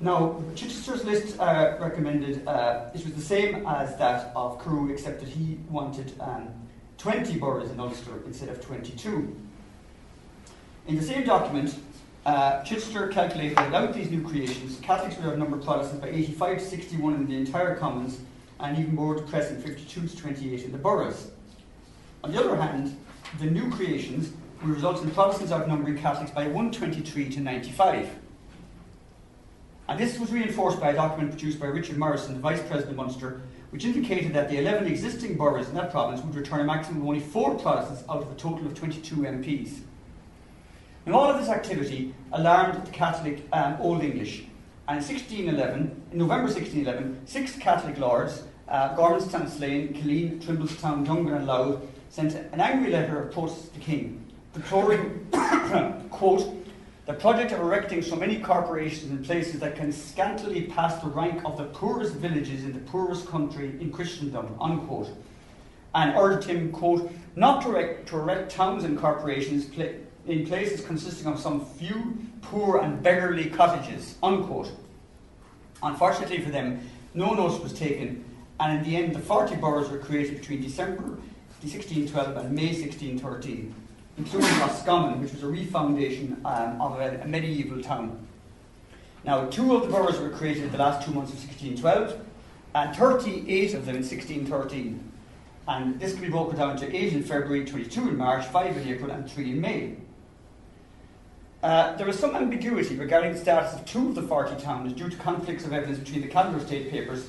Now, 0.00 0.42
Chichester's 0.54 1.04
list 1.04 1.38
uh, 1.38 1.76
recommended, 1.78 2.48
uh, 2.48 2.90
it 2.94 3.04
was 3.04 3.12
the 3.12 3.20
same 3.20 3.66
as 3.66 3.96
that 3.98 4.32
of 4.34 4.64
Carew, 4.64 4.90
except 4.90 5.20
that 5.20 5.28
he 5.28 5.58
wanted 5.68 6.14
um, 6.20 6.48
20 6.96 7.38
boroughs 7.38 7.70
in 7.70 7.78
Ulster 7.78 8.22
instead 8.24 8.48
of 8.48 8.64
22. 8.64 9.36
In 10.88 10.96
the 10.96 11.02
same 11.02 11.24
document, 11.24 11.78
uh, 12.24 12.62
Chichester 12.62 13.08
calculated 13.08 13.58
that 13.58 13.66
without 13.66 13.92
these 13.92 14.10
new 14.10 14.26
creations, 14.26 14.80
Catholics 14.80 15.18
would 15.18 15.26
outnumber 15.26 15.58
Protestants 15.58 16.00
by 16.00 16.08
85 16.08 16.58
to 16.58 16.64
61 16.64 17.14
in 17.14 17.26
the 17.26 17.36
entire 17.36 17.76
commons, 17.76 18.20
and 18.64 18.78
even 18.78 18.94
more 18.94 19.14
depressing, 19.14 19.60
52 19.60 20.08
to 20.08 20.16
28 20.16 20.64
in 20.64 20.72
the 20.72 20.78
boroughs. 20.78 21.30
On 22.22 22.32
the 22.32 22.40
other 22.40 22.56
hand, 22.56 22.96
the 23.38 23.44
new 23.44 23.70
creations 23.70 24.32
would 24.62 24.70
result 24.70 25.02
in 25.02 25.10
Protestants 25.10 25.52
outnumbering 25.52 25.98
Catholics 25.98 26.30
by 26.30 26.44
123 26.46 27.28
to 27.28 27.40
95. 27.40 28.08
And 29.86 30.00
this 30.00 30.18
was 30.18 30.32
reinforced 30.32 30.80
by 30.80 30.90
a 30.90 30.94
document 30.94 31.30
produced 31.30 31.60
by 31.60 31.66
Richard 31.66 31.98
Morrison, 31.98 32.34
the 32.34 32.40
Vice 32.40 32.60
President 32.60 32.92
of 32.92 32.96
Munster, 32.96 33.42
which 33.68 33.84
indicated 33.84 34.32
that 34.32 34.48
the 34.48 34.56
11 34.56 34.86
existing 34.86 35.36
boroughs 35.36 35.68
in 35.68 35.74
that 35.74 35.90
province 35.90 36.22
would 36.22 36.34
return 36.34 36.60
a 36.60 36.64
maximum 36.64 37.02
of 37.02 37.08
only 37.08 37.20
four 37.20 37.56
Protestants 37.56 38.02
out 38.08 38.22
of 38.22 38.32
a 38.32 38.34
total 38.36 38.66
of 38.66 38.74
22 38.74 39.16
MPs. 39.16 39.80
Now, 41.04 41.18
all 41.18 41.30
of 41.30 41.38
this 41.38 41.50
activity 41.50 42.14
alarmed 42.32 42.86
the 42.86 42.90
Catholic 42.92 43.46
um, 43.52 43.76
Old 43.78 44.02
English, 44.02 44.44
and 44.88 44.98
in 44.98 45.04
1611, 45.04 46.02
in 46.12 46.18
November 46.18 46.44
1611, 46.44 47.26
six 47.26 47.56
Catholic 47.56 47.98
lords, 47.98 48.44
uh, 48.68 48.96
Gormanston, 48.96 49.48
Slane, 49.48 49.94
Killeen, 49.94 50.42
Trimblestown, 50.42 51.06
Dungan, 51.06 51.36
and 51.36 51.46
Louth, 51.46 51.82
sent 52.10 52.34
an 52.34 52.60
angry 52.60 52.90
letter 52.90 53.22
of 53.22 53.32
protest 53.32 53.72
to 53.72 53.78
the 53.78 53.84
King, 53.84 54.24
deploring, 54.52 55.26
quote, 56.10 56.64
the 57.06 57.12
project 57.12 57.52
of 57.52 57.60
erecting 57.60 58.00
so 58.00 58.16
many 58.16 58.38
corporations 58.38 59.10
in 59.10 59.22
places 59.22 59.60
that 59.60 59.76
can 59.76 59.92
scantily 59.92 60.62
pass 60.62 61.02
the 61.02 61.08
rank 61.08 61.44
of 61.44 61.58
the 61.58 61.64
poorest 61.64 62.14
villages 62.14 62.64
in 62.64 62.72
the 62.72 62.78
poorest 62.80 63.26
country 63.26 63.76
in 63.78 63.92
Christendom, 63.92 64.56
unquote. 64.58 65.10
And 65.94 66.16
urged 66.16 66.48
him, 66.48 66.72
quote, 66.72 67.12
not 67.36 67.62
to 67.62 67.68
erect, 67.68 68.08
to 68.08 68.16
erect 68.16 68.50
towns 68.50 68.84
and 68.84 68.98
corporations 68.98 69.66
in 70.26 70.46
places 70.46 70.84
consisting 70.84 71.26
of 71.26 71.38
some 71.38 71.66
few 71.66 72.16
poor 72.40 72.78
and 72.78 73.02
beggarly 73.02 73.50
cottages, 73.50 74.16
unquote. 74.22 74.72
Unfortunately 75.82 76.40
for 76.40 76.50
them, 76.50 76.80
no 77.12 77.34
notice 77.34 77.60
was 77.60 77.74
taken, 77.74 78.24
and 78.60 78.78
in 78.78 78.84
the 78.84 78.96
end, 78.96 79.14
the 79.14 79.20
40 79.20 79.56
boroughs 79.56 79.90
were 79.90 79.98
created 79.98 80.38
between 80.40 80.62
December 80.62 81.02
1612 81.62 82.36
and 82.36 82.54
May 82.54 82.68
1613 82.68 83.74
including 84.16 84.50
Roscommon, 84.60 85.20
which 85.20 85.32
was 85.32 85.42
a 85.42 85.46
refoundation 85.46 86.44
um, 86.44 86.80
of 86.80 87.00
a, 87.00 87.20
a, 87.22 87.26
medieval 87.26 87.82
town. 87.82 88.26
Now, 89.24 89.46
two 89.46 89.74
of 89.74 89.82
the 89.82 89.88
boroughs 89.88 90.20
were 90.20 90.30
created 90.30 90.64
in 90.64 90.72
the 90.72 90.78
last 90.78 91.04
two 91.04 91.12
months 91.12 91.32
of 91.32 91.38
1612, 91.38 92.20
and 92.74 92.96
38 92.96 93.74
of 93.74 93.86
them 93.86 93.96
in 93.96 94.02
1613. 94.02 95.12
And 95.66 95.98
this 95.98 96.12
can 96.12 96.22
be 96.22 96.28
broken 96.28 96.58
down 96.58 96.76
to 96.76 96.94
8 96.94 97.12
in 97.14 97.22
February, 97.22 97.64
22 97.64 98.08
in 98.08 98.16
March, 98.16 98.44
5 98.46 98.76
in 98.76 98.88
April, 98.88 99.10
and 99.10 99.28
3 99.28 99.50
in 99.50 99.60
May. 99.60 99.96
Uh, 101.62 101.96
there 101.96 102.08
is 102.08 102.18
some 102.18 102.36
ambiguity 102.36 102.94
regarding 102.96 103.32
the 103.32 103.38
status 103.38 103.72
of 103.72 103.86
two 103.86 104.08
of 104.08 104.14
the 104.14 104.22
40 104.22 104.62
towns 104.62 104.92
due 104.92 105.08
to 105.08 105.16
conflicts 105.16 105.64
of 105.64 105.72
evidence 105.72 105.98
between 105.98 106.20
the 106.20 106.28
Calendar 106.28 106.60
State 106.60 106.90
Papers 106.90 107.28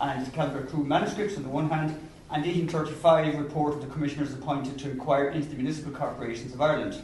and 0.00 0.32
Calendar 0.32 0.62
Carew 0.62 0.84
manuscripts 0.84 1.36
on 1.36 1.42
the 1.42 1.48
one 1.48 1.68
hand, 1.68 1.90
and 2.30 2.44
1835 2.44 3.38
report 3.38 3.74
of 3.74 3.80
the 3.80 3.86
commissioners 3.86 4.32
appointed 4.32 4.78
to 4.78 4.90
inquire 4.90 5.28
into 5.28 5.48
the 5.48 5.54
municipal 5.54 5.92
corporations 5.92 6.54
of 6.54 6.60
Ireland. 6.60 7.00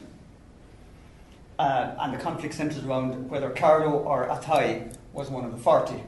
Uh, 1.58 1.94
and 2.00 2.14
the 2.14 2.18
conflict 2.18 2.54
centres 2.54 2.84
around 2.84 3.30
whether 3.30 3.50
Carlow 3.50 3.92
or 3.92 4.26
Athy 4.26 4.94
was 5.12 5.30
one 5.30 5.44
of 5.44 5.52
the 5.52 5.58
40. 5.58 6.02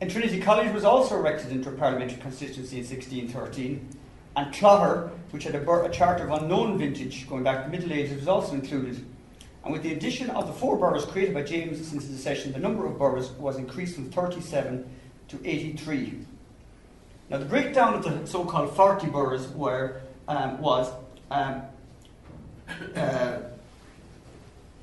And 0.00 0.10
Trinity 0.10 0.40
College 0.40 0.72
was 0.74 0.84
also 0.84 1.16
erected 1.16 1.52
into 1.52 1.70
a 1.70 1.72
parliamentary 1.72 2.20
constituency 2.20 2.78
in 2.78 2.84
1613, 2.84 3.88
and 4.36 4.52
Clogher, 4.52 5.10
which 5.30 5.44
had 5.44 5.54
a, 5.54 5.70
a, 5.70 5.90
charter 5.90 6.24
of 6.24 6.42
unknown 6.42 6.76
vintage 6.76 7.26
going 7.28 7.42
back 7.42 7.64
to 7.64 7.70
the 7.70 7.76
Middle 7.76 7.92
Ages, 7.92 8.18
was 8.18 8.28
also 8.28 8.54
included. 8.54 9.04
And 9.66 9.72
with 9.72 9.82
the 9.82 9.92
addition 9.92 10.30
of 10.30 10.46
the 10.46 10.52
four 10.52 10.76
boroughs 10.76 11.04
created 11.04 11.34
by 11.34 11.42
James 11.42 11.78
since 11.88 12.04
his 12.04 12.14
accession, 12.14 12.52
the 12.52 12.60
number 12.60 12.86
of 12.86 12.96
boroughs 12.98 13.32
was 13.32 13.56
increased 13.56 13.96
from 13.96 14.08
37 14.12 14.88
to 15.26 15.40
83. 15.44 16.20
Now, 17.28 17.38
the 17.38 17.46
breakdown 17.46 17.94
of 17.94 18.04
the 18.04 18.24
so 18.28 18.44
called 18.44 18.76
40 18.76 19.08
boroughs 19.08 19.48
were, 19.48 20.02
um, 20.28 20.60
was 20.60 20.92
um, 21.32 21.62
uh, 22.94 23.38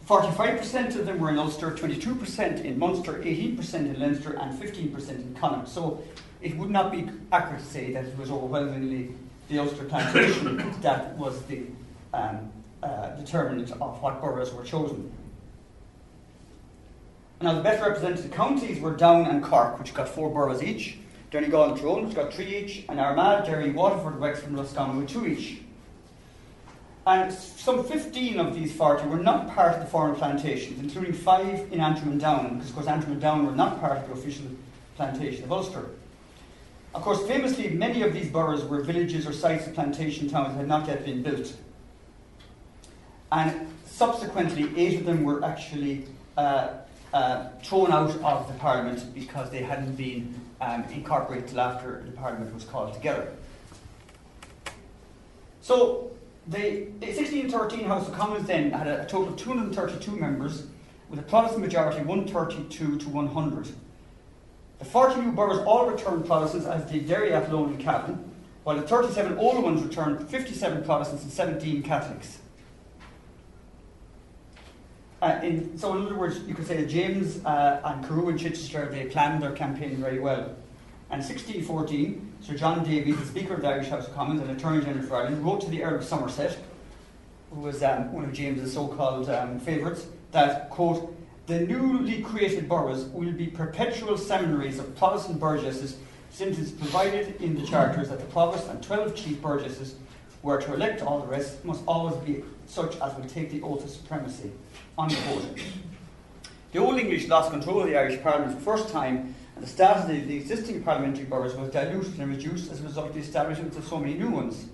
45% 0.05 0.95
of 0.97 1.05
them 1.05 1.17
were 1.17 1.29
in 1.29 1.39
Ulster, 1.39 1.71
22% 1.71 2.65
in 2.65 2.77
Munster, 2.77 3.13
18% 3.13 3.73
in 3.73 3.97
Leinster, 3.97 4.33
and 4.33 4.61
15% 4.61 5.09
in 5.11 5.33
Connacht. 5.39 5.69
So 5.69 6.03
it 6.41 6.57
would 6.57 6.69
not 6.69 6.91
be 6.91 7.07
accurate 7.31 7.61
to 7.61 7.69
say 7.69 7.93
that 7.93 8.03
it 8.03 8.17
was 8.17 8.29
overwhelmingly 8.29 9.15
the 9.47 9.59
Ulster 9.59 9.85
plantation 9.85 10.75
that 10.81 11.15
was 11.15 11.41
the 11.43 11.61
um, 12.13 12.51
uh, 12.83 13.15
determinant 13.15 13.71
of 13.71 14.01
what 14.01 14.19
boroughs 14.19 14.53
were 14.53 14.63
chosen. 14.63 15.11
Now, 17.41 17.53
the 17.53 17.61
best 17.61 17.81
represented 17.81 18.31
counties 18.31 18.79
were 18.79 18.95
Down 18.95 19.25
and 19.25 19.43
Cork, 19.43 19.79
which 19.79 19.93
got 19.93 20.07
four 20.07 20.29
boroughs 20.29 20.63
each. 20.63 20.97
Donegal 21.31 21.71
and 21.71 21.77
Tyrone, 21.77 22.05
which 22.05 22.15
got 22.15 22.33
three 22.33 22.57
each, 22.57 22.85
and 22.89 22.99
Armagh, 22.99 23.45
Derry, 23.45 23.71
Waterford, 23.71 24.19
Wexford, 24.19 24.49
and 24.49 24.57
Roscommon 24.57 24.97
with 24.97 25.09
two 25.09 25.25
each. 25.25 25.61
And 27.05 27.33
some 27.33 27.83
15 27.83 28.39
of 28.39 28.55
these 28.55 28.71
40 28.71 29.07
were 29.07 29.17
not 29.17 29.53
part 29.53 29.73
of 29.73 29.81
the 29.81 29.85
former 29.87 30.15
plantations, 30.15 30.79
including 30.79 31.11
five 31.11 31.71
in 31.71 31.81
Antrim 31.81 32.11
and 32.11 32.21
Down, 32.21 32.55
because 32.55 32.69
of 32.69 32.75
course 32.75 32.87
Antrim 32.87 33.13
and 33.13 33.21
Down 33.21 33.45
were 33.45 33.51
not 33.51 33.79
part 33.79 33.97
of 33.97 34.07
the 34.07 34.13
official 34.13 34.45
plantation 34.95 35.43
of 35.43 35.51
Ulster. 35.51 35.89
Of 36.95 37.01
course, 37.01 37.25
famously, 37.27 37.69
many 37.69 38.03
of 38.03 38.13
these 38.13 38.29
boroughs 38.29 38.63
were 38.63 38.81
villages 38.81 39.27
or 39.27 39.33
sites 39.33 39.65
of 39.67 39.73
plantation 39.73 40.29
towns 40.29 40.53
that 40.53 40.59
had 40.59 40.67
not 40.67 40.87
yet 40.87 41.03
been 41.03 41.23
built. 41.23 41.53
And 43.33 43.67
subsequently, 43.85 44.71
eight 44.77 44.99
of 44.99 45.05
them 45.05 45.23
were 45.23 45.43
actually 45.43 46.05
uh, 46.37 46.75
uh, 47.13 47.49
thrown 47.63 47.91
out 47.91 48.11
of 48.21 48.47
the 48.47 48.53
parliament 48.59 49.11
because 49.15 49.49
they 49.49 49.63
hadn't 49.63 49.95
been 49.95 50.39
um, 50.61 50.83
incorporated 50.91 51.47
till 51.47 51.59
after 51.59 52.03
the 52.05 52.11
Parliament 52.11 52.53
was 52.53 52.63
called 52.63 52.93
together. 52.93 53.33
So 55.61 56.11
the, 56.47 56.85
the 56.99 57.07
1613 57.07 57.85
House 57.85 58.07
of 58.07 58.13
Commons 58.13 58.45
then 58.45 58.69
had 58.71 58.87
a, 58.87 59.01
a, 59.01 59.05
total 59.05 59.29
of 59.29 59.37
232 59.37 60.11
members, 60.11 60.67
with 61.09 61.19
a 61.19 61.23
Protestant 61.23 61.63
majority 61.63 62.03
132 62.03 62.99
to 62.99 63.09
100. 63.09 63.67
The 64.77 64.85
40 64.85 65.21
new 65.21 65.31
boroughs 65.31 65.59
all 65.65 65.89
returned 65.89 66.27
Protestants, 66.27 66.67
as 66.67 66.89
did 66.89 67.07
Derry, 67.07 67.33
Athlone, 67.33 67.69
and 67.69 67.79
Cavan, 67.79 68.31
while 68.63 68.75
the 68.75 68.83
37 68.83 69.39
older 69.39 69.61
ones 69.61 69.81
returned 69.81 70.29
57 70.29 70.83
Protestants 70.83 71.23
and 71.23 71.31
17 71.31 71.81
Catholics. 71.81 72.39
Uh, 75.23 75.39
in, 75.41 75.77
so, 75.77 75.95
in 75.95 76.05
other 76.05 76.15
words, 76.15 76.41
you 76.45 76.53
could 76.53 76.67
say 76.67 76.75
that 76.75 76.89
James 76.89 77.39
uh, 77.45 77.79
and 77.85 78.05
Carew 78.05 78.27
and 78.27 78.37
Chichester 78.37 78.89
they 78.91 79.05
planned 79.05 79.41
their 79.41 79.53
campaign 79.53 79.95
very 79.95 80.19
well. 80.19 80.53
And 81.11 81.21
in 81.21 81.27
1614, 81.29 82.33
Sir 82.41 82.55
John 82.55 82.83
Davies, 82.83 83.15
the 83.17 83.25
Speaker 83.25 83.53
of 83.53 83.61
the 83.61 83.69
Irish 83.69 83.87
House 83.87 84.05
of 84.05 84.13
Commons 84.15 84.41
and 84.41 84.51
Attorney 84.51 84.83
General 84.83 85.07
for 85.07 85.15
Ireland, 85.15 85.45
wrote 85.45 85.61
to 85.61 85.69
the 85.69 85.81
Earl 85.81 85.95
of 85.95 86.03
Somerset, 86.03 86.57
who 87.51 87.61
was 87.61 87.81
um, 87.83 88.11
one 88.11 88.25
of 88.25 88.33
James's 88.33 88.73
so-called 88.73 89.29
um, 89.29 89.61
favourites, 89.61 90.07
that 90.33 90.69
quote 90.69 91.15
the 91.47 91.61
newly 91.61 92.21
created 92.21 92.67
boroughs 92.67 93.05
will 93.05 93.31
be 93.31 93.47
perpetual 93.47 94.17
seminaries 94.17 94.77
of 94.77 94.93
Protestant 94.97 95.39
burgesses, 95.39 95.95
since 96.31 96.57
it 96.57 96.63
is 96.63 96.71
provided 96.71 97.41
in 97.41 97.55
the 97.55 97.65
charters 97.65 98.09
that 98.09 98.19
the 98.19 98.25
provost 98.25 98.67
and 98.67 98.83
twelve 98.83 99.15
chief 99.15 99.41
burgesses 99.41 99.95
were 100.41 100.61
to 100.61 100.73
elect 100.73 101.01
all 101.01 101.21
the 101.21 101.27
rest 101.27 101.63
must 101.63 101.81
always 101.87 102.15
be 102.25 102.43
such 102.67 102.99
as 102.99 103.15
will 103.15 103.29
take 103.29 103.49
the 103.51 103.61
oath 103.61 103.85
of 103.85 103.89
supremacy. 103.89 104.51
Unquote. 104.97 105.59
The 106.71 106.79
Old 106.79 107.00
English 107.00 107.27
lost 107.27 107.51
control 107.51 107.81
of 107.81 107.88
the 107.88 107.97
Irish 107.97 108.21
Parliament 108.21 108.51
for 108.51 108.59
the 108.59 108.65
first 108.65 108.93
time, 108.93 109.33
and 109.55 109.63
the 109.63 109.67
status 109.67 110.03
of 110.03 110.09
the, 110.09 110.19
the 110.21 110.35
existing 110.35 110.83
parliamentary 110.83 111.25
boroughs 111.25 111.55
was 111.55 111.71
diluted 111.71 112.19
and 112.19 112.29
reduced 112.29 112.71
as 112.71 112.79
a 112.79 112.83
result 112.83 113.07
of 113.07 113.13
the 113.15 113.19
establishment 113.19 113.75
of 113.75 113.85
so 113.85 114.00
many 114.00 114.13
new 114.13 114.29
ones. 114.29 114.67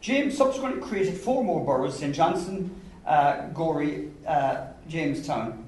James 0.00 0.36
subsequently 0.36 0.80
created 0.80 1.16
four 1.16 1.42
more 1.42 1.64
boroughs 1.64 1.98
St 1.98 2.14
Johnstown, 2.14 2.70
uh, 3.06 3.48
Gorey, 3.48 4.10
uh, 4.26 4.66
Jamestown, 4.88 5.64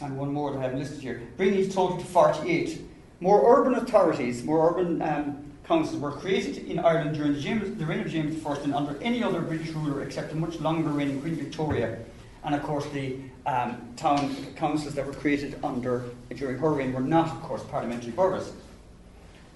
and 0.00 0.16
one 0.16 0.32
more 0.32 0.52
that 0.52 0.58
I 0.58 0.62
haven't 0.62 0.78
listed 0.78 1.00
here, 1.00 1.22
bringing 1.36 1.56
his 1.56 1.74
total 1.74 1.96
to 1.98 2.04
48. 2.04 2.80
More 3.20 3.58
urban 3.58 3.74
authorities, 3.74 4.44
more 4.44 4.70
urban 4.70 5.02
um, 5.02 5.52
councils 5.66 6.00
were 6.00 6.12
created 6.12 6.58
in 6.58 6.78
Ireland 6.78 7.16
during 7.16 7.32
the, 7.32 7.40
James, 7.40 7.76
the 7.76 7.86
reign 7.86 8.00
of 8.00 8.08
James 8.08 8.44
I 8.44 8.54
and 8.58 8.74
under 8.74 9.00
any 9.02 9.22
other 9.24 9.40
British 9.40 9.70
ruler 9.70 10.02
except 10.02 10.30
the 10.30 10.36
much 10.36 10.60
longer 10.60 10.90
reigning 10.90 11.20
Queen 11.20 11.34
Victoria. 11.36 11.98
And 12.44 12.54
of 12.54 12.62
course, 12.62 12.86
the 12.86 13.16
um, 13.46 13.88
town 13.96 14.34
councils 14.56 14.94
that 14.94 15.06
were 15.06 15.12
created 15.14 15.58
under 15.64 16.04
during 16.36 16.58
her 16.58 16.70
reign 16.72 16.92
were 16.92 17.00
not, 17.00 17.28
of 17.28 17.42
course, 17.42 17.62
parliamentary 17.64 18.12
boroughs. 18.12 18.52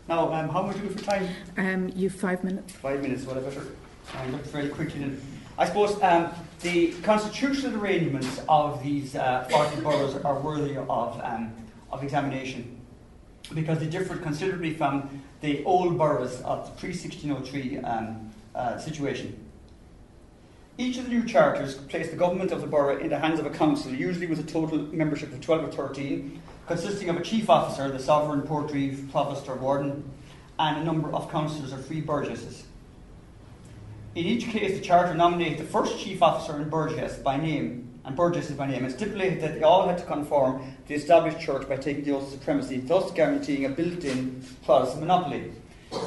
Now, 0.09 0.33
um, 0.33 0.49
how 0.49 0.63
much 0.63 0.77
do 0.77 0.83
we 0.83 0.89
for 0.89 1.05
time? 1.05 1.29
Um, 1.59 1.93
you 1.95 2.09
have 2.09 2.19
five 2.19 2.43
minutes. 2.43 2.73
Five 2.73 3.03
minutes, 3.03 3.25
whatever. 3.25 3.63
I 4.15 4.27
look 4.29 4.45
fairly 4.47 4.71
quickly. 4.71 5.01
Then. 5.01 5.21
I 5.59 5.67
suppose 5.67 6.01
um, 6.03 6.31
the 6.61 6.93
constitutional 7.03 7.79
arrangements 7.79 8.41
of 8.49 8.83
these 8.83 9.17
uh, 9.17 9.47
40 9.51 9.83
boroughs 9.83 10.17
are 10.17 10.41
worthy 10.41 10.77
of, 10.77 11.21
um, 11.23 11.53
of 11.93 12.03
examination 12.03 12.81
because 13.55 13.81
they 13.81 13.87
differed 13.87 14.23
considerably 14.23 14.73
from 14.73 15.23
the 15.41 15.63
old 15.65 15.99
boroughs 15.99 16.41
of 16.43 16.65
the 16.67 16.81
pre 16.81 16.91
1603 16.91 17.79
um, 17.79 18.31
uh, 18.55 18.79
situation. 18.79 19.39
Each 20.81 20.97
of 20.97 21.07
the 21.07 21.11
new 21.11 21.25
charters 21.25 21.75
placed 21.75 22.13
the 22.13 22.17
government 22.17 22.53
of 22.53 22.61
the 22.61 22.69
borough 22.69 22.99
in 22.99 23.09
the 23.09 23.19
hands 23.19 23.41
of 23.41 23.47
a 23.47 23.51
council, 23.51 23.93
usually 23.93 24.29
with 24.29 24.39
a 24.39 24.45
total 24.45 24.79
membership 24.79 25.33
of 25.33 25.41
12 25.41 25.65
or 25.65 25.73
13, 25.73 26.41
consisting 26.69 27.09
of 27.09 27.17
a 27.17 27.21
chief 27.21 27.51
officer, 27.51 27.91
the 27.91 27.99
sovereign, 27.99 28.43
portreeve, 28.43 29.09
provost, 29.11 29.49
or 29.49 29.57
warden, 29.57 30.09
and 30.57 30.77
a 30.77 30.85
number 30.85 31.13
of 31.13 31.29
councillors 31.33 31.73
or 31.73 31.79
free 31.79 32.01
burgesses. 32.01 32.63
In 34.15 34.25
each 34.25 34.47
case, 34.51 34.79
the 34.79 34.85
charter 34.85 35.15
nominated 35.15 35.59
the 35.59 35.65
first 35.65 35.99
chief 35.99 36.23
officer 36.23 36.55
and 36.55 36.71
burgess 36.71 37.17
by 37.17 37.37
name, 37.37 37.99
and 38.05 38.15
burgesses 38.15 38.55
by 38.55 38.69
name, 38.69 38.85
and 38.85 38.95
stipulated 38.95 39.41
that 39.41 39.55
they 39.55 39.65
all 39.65 39.89
had 39.89 39.99
to 39.99 40.05
conform 40.05 40.61
to 40.61 40.89
the 40.89 40.95
established 40.95 41.41
church 41.41 41.69
by 41.69 41.77
taking 41.77 42.05
the 42.05 42.13
oath 42.13 42.23
of 42.23 42.39
supremacy, 42.39 42.79
thus 42.79 43.11
guaranteeing 43.11 43.65
a 43.65 43.69
built-in 43.69 44.45
Protestant 44.65 45.01
monopoly. 45.01 45.51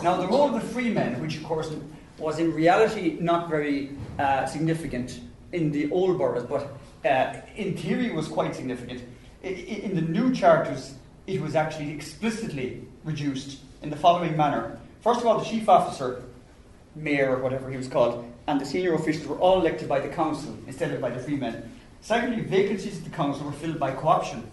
Now, 0.02 0.16
the 0.16 0.28
role 0.28 0.56
of 0.56 0.62
the 0.62 0.70
freemen, 0.70 1.20
which 1.20 1.36
of 1.36 1.44
course 1.44 1.74
was 2.22 2.40
in 2.40 2.54
reality 2.54 3.18
not 3.20 3.50
very 3.50 3.92
uh, 4.20 4.46
significant 4.46 5.20
in 5.52 5.72
the 5.72 5.92
old 5.92 6.18
boroughs, 6.18 6.44
but 6.44 6.78
uh, 7.06 7.42
in 7.56 7.76
theory 7.76 8.12
was 8.12 8.28
quite 8.28 8.56
significant. 8.56 9.04
In 9.44 9.96
the 9.96 10.02
new 10.02 10.34
charters, 10.34 10.94
it 11.26 11.42
was 11.42 11.56
actually 11.56 11.92
explicitly 11.92 12.86
reduced 13.04 13.60
in 13.82 13.90
the 13.90 13.96
following 13.96 14.38
manner. 14.38 14.80
First 15.02 15.22
of 15.22 15.26
all, 15.26 15.40
the 15.40 15.46
chief 15.46 15.68
officer, 15.68 16.24
mayor, 16.96 17.36
or 17.36 17.42
whatever 17.42 17.70
he 17.70 17.78
was 17.78 17.88
called, 17.88 18.32
and 18.48 18.62
the 18.62 18.66
senior 18.66 18.94
officials 18.94 19.26
were 19.26 19.38
all 19.38 19.60
elected 19.60 19.90
by 19.90 20.00
the 20.00 20.10
council 20.10 20.56
instead 20.68 20.92
of 20.92 21.02
by 21.02 21.10
the 21.10 21.20
freemen. 21.20 21.72
Secondly, 22.02 22.42
vacancies 22.42 22.98
at 22.98 23.04
the 23.04 23.10
council 23.10 23.46
were 23.46 23.52
filled 23.52 23.80
by 23.80 23.92
co-option. 23.92 24.48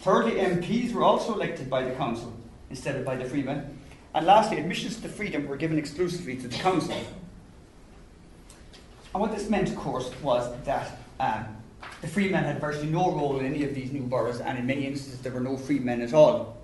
Thirdly, 0.00 0.32
MPs 0.32 0.92
were 0.92 1.02
also 1.02 1.34
elected 1.34 1.68
by 1.68 1.82
the 1.82 1.92
council 1.92 2.32
instead 2.70 2.96
of 2.96 3.04
by 3.04 3.16
the 3.16 3.24
freemen. 3.24 3.78
And 4.14 4.26
lastly, 4.26 4.58
admissions 4.58 4.96
to 4.96 5.02
the 5.02 5.08
freedom 5.08 5.46
were 5.46 5.56
given 5.56 5.78
exclusively 5.78 6.36
to 6.36 6.48
the 6.48 6.56
council. 6.56 6.96
And 9.12 9.20
what 9.20 9.32
this 9.32 9.48
meant, 9.48 9.68
of 9.68 9.76
course, 9.76 10.10
was 10.22 10.52
that 10.64 10.98
um, 11.20 11.46
the 12.00 12.08
freemen 12.08 12.44
had 12.44 12.60
virtually 12.60 12.88
no 12.88 13.12
role 13.12 13.38
in 13.38 13.46
any 13.46 13.64
of 13.64 13.74
these 13.74 13.92
new 13.92 14.02
boroughs, 14.02 14.40
and 14.40 14.58
in 14.58 14.66
many 14.66 14.86
instances 14.86 15.20
there 15.20 15.32
were 15.32 15.40
no 15.40 15.56
freemen 15.56 16.00
at 16.00 16.12
all. 16.12 16.56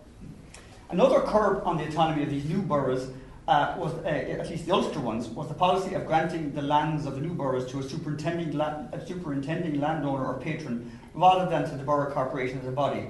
Another 0.90 1.20
curb 1.20 1.62
on 1.64 1.76
the 1.76 1.84
autonomy 1.86 2.22
of 2.22 2.30
these 2.30 2.44
new 2.44 2.62
boroughs 2.62 3.10
uh, 3.48 3.74
was, 3.78 3.92
uh, 4.04 4.08
at 4.08 4.48
least 4.48 4.66
the 4.66 4.72
Ulster 4.72 5.00
ones, 5.00 5.28
was 5.28 5.48
the 5.48 5.54
policy 5.54 5.94
of 5.94 6.06
granting 6.06 6.52
the 6.52 6.62
lands 6.62 7.06
of 7.06 7.14
the 7.14 7.20
new 7.20 7.32
boroughs 7.32 7.70
to 7.70 7.78
a 7.78 7.82
superintending, 7.82 8.52
la- 8.52 8.84
a 8.92 9.06
superintending 9.06 9.80
landowner 9.80 10.26
or 10.26 10.34
patron 10.34 10.90
rather 11.14 11.48
than 11.48 11.68
to 11.68 11.76
the 11.76 11.84
borough 11.84 12.12
corporation 12.12 12.58
as 12.60 12.66
a 12.66 12.72
body, 12.72 13.08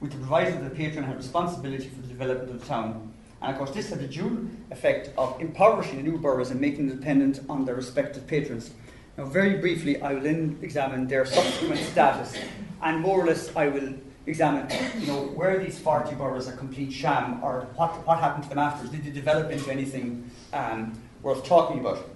with 0.00 0.10
the 0.12 0.18
proviso 0.18 0.52
that 0.52 0.68
the 0.68 0.74
patron 0.74 1.04
had 1.04 1.16
responsibility 1.16 1.88
for 1.88 2.02
the 2.02 2.08
development 2.08 2.50
of 2.50 2.60
the 2.60 2.66
town. 2.66 3.05
And 3.42 3.52
of 3.52 3.58
course, 3.58 3.70
this 3.70 3.90
had 3.90 4.00
the 4.00 4.08
dual 4.08 4.38
effect 4.70 5.10
of 5.18 5.40
impoverishing 5.40 5.96
the 5.96 6.02
new 6.02 6.18
boroughs 6.18 6.50
and 6.50 6.60
making 6.60 6.88
them 6.88 6.98
dependent 6.98 7.40
on 7.48 7.64
their 7.64 7.74
respective 7.74 8.26
patrons. 8.26 8.70
Now, 9.16 9.24
very 9.24 9.58
briefly, 9.58 10.00
I 10.00 10.14
will 10.14 10.20
then 10.20 10.58
examine 10.62 11.06
their 11.06 11.24
subsequent 11.24 11.80
status, 11.80 12.36
and 12.82 13.00
more 13.00 13.20
or 13.20 13.26
less, 13.26 13.54
I 13.56 13.68
will 13.68 13.94
examine, 14.26 14.68
you 14.98 15.06
know, 15.06 15.22
where 15.28 15.58
these 15.58 15.78
40 15.78 16.14
boroughs 16.16 16.48
are 16.48 16.56
complete 16.56 16.92
sham 16.92 17.42
or 17.42 17.68
what, 17.76 18.06
what 18.06 18.18
happened 18.18 18.42
to 18.44 18.48
them 18.48 18.58
afterwards. 18.58 18.92
Did 18.92 19.04
they 19.04 19.10
develop 19.10 19.50
into 19.50 19.70
anything 19.70 20.30
um, 20.52 21.00
worth 21.22 21.44
talking 21.44 21.80
about? 21.80 22.08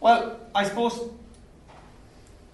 Well, 0.00 0.40
I 0.54 0.64
suppose 0.64 1.10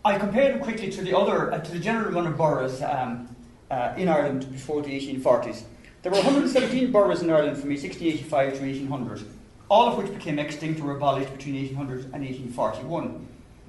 I 0.05 0.19
compared 0.19 0.55
them 0.55 0.61
quickly 0.61 0.91
to 0.91 1.03
the 1.03 1.17
other, 1.17 1.53
uh, 1.53 1.59
to 1.59 1.71
the 1.71 1.79
general 1.79 2.13
run 2.13 2.27
of 2.27 2.37
boroughs 2.37 2.83
um, 2.83 3.35
uh, 3.71 3.95
in 3.97 4.09
Ireland 4.09 4.51
before 4.51 4.83
the 4.83 4.91
1840s. 4.91 5.65
There 6.03 6.13
were 6.13 6.19
117 6.19 6.93
boroughs 6.93 7.23
in 7.23 7.31
Ireland 7.31 7.59
from 7.59 7.71
1685 7.71 8.59
to 8.59 8.61
1800, 8.61 9.25
all 9.69 9.89
of 9.89 9.99
which 9.99 10.13
became 10.13 10.39
extinct 10.39 10.81
or 10.81 10.97
abolished 10.97 11.33
between 11.33 11.57
1800 11.57 12.05
and 12.15 12.25
1841. 12.25 13.27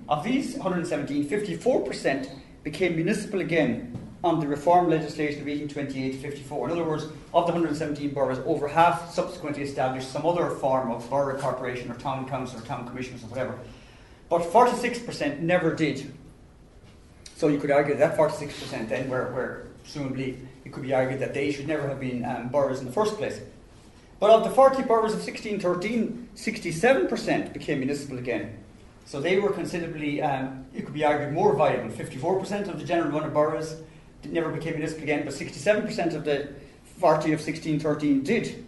Of 0.08 0.24
these 0.24 0.56
117, 0.56 1.28
54% 1.28 2.30
became 2.64 2.96
municipal 2.96 3.42
again 3.42 3.98
on 4.24 4.40
the 4.40 4.48
reform 4.48 4.90
legislation 4.90 5.42
of 5.42 5.48
1828 5.48 6.12
to 6.12 6.18
54. 6.18 6.68
In 6.68 6.72
other 6.74 6.84
words, 6.84 7.04
of 7.34 7.48
the 7.48 7.54
117 7.54 8.14
boroughs, 8.14 8.40
over 8.46 8.68
half 8.68 9.12
subsequently 9.12 9.64
established 9.64 10.12
some 10.12 10.26
other 10.26 10.50
form 10.52 10.92
of 10.92 11.10
borough 11.10 11.38
corporation 11.38 11.90
or 11.90 11.96
town 11.96 12.28
council 12.28 12.60
or 12.60 12.62
town 12.64 12.88
commissioners 12.88 13.24
or 13.24 13.28
whatever. 13.28 13.58
But 14.30 14.42
46% 14.42 15.40
never 15.40 15.74
did. 15.74 16.14
So 17.38 17.48
you 17.48 17.58
could 17.58 17.72
argue 17.72 17.96
that 17.96 18.18
46% 18.18 18.90
then 18.90 19.10
were, 19.10 19.32
were 19.32 19.68
presumably, 19.84 20.38
it 20.70 20.72
could 20.72 20.84
be 20.84 20.94
argued 20.94 21.20
that 21.20 21.34
they 21.34 21.52
should 21.52 21.68
never 21.68 21.88
have 21.88 22.00
been 22.00 22.24
um, 22.24 22.50
boroughs 22.50 22.80
in 22.80 22.86
the 22.86 22.92
first 22.92 23.18
place. 23.18 23.42
But 24.20 24.30
of 24.30 24.44
the 24.44 24.52
40 24.52 24.84
boroughs 24.84 25.14
of 25.14 25.26
1613, 25.26 26.30
67% 26.36 27.54
became 27.54 27.80
municipal 27.80 28.20
again. 28.20 28.56
So 29.04 29.20
they 29.20 29.40
were 29.40 29.52
considerably, 29.52 30.22
um, 30.22 30.68
it 30.76 30.86
could 30.86 30.94
be 30.94 31.04
argued, 31.04 31.34
more 31.34 31.56
viable. 31.56 31.90
54% 31.90 32.68
of 32.68 32.78
the 32.78 32.86
general 32.86 33.10
run 33.10 33.24
of 33.24 33.34
boroughs 33.34 33.78
never 34.24 34.52
became 34.52 34.74
municipal 34.74 35.06
again, 35.06 35.26
but 35.26 35.34
67% 35.34 36.14
of 36.14 36.24
the 36.24 36.50
40 37.00 37.34
of 37.34 37.40
1613 37.40 38.24
did. 38.24 38.64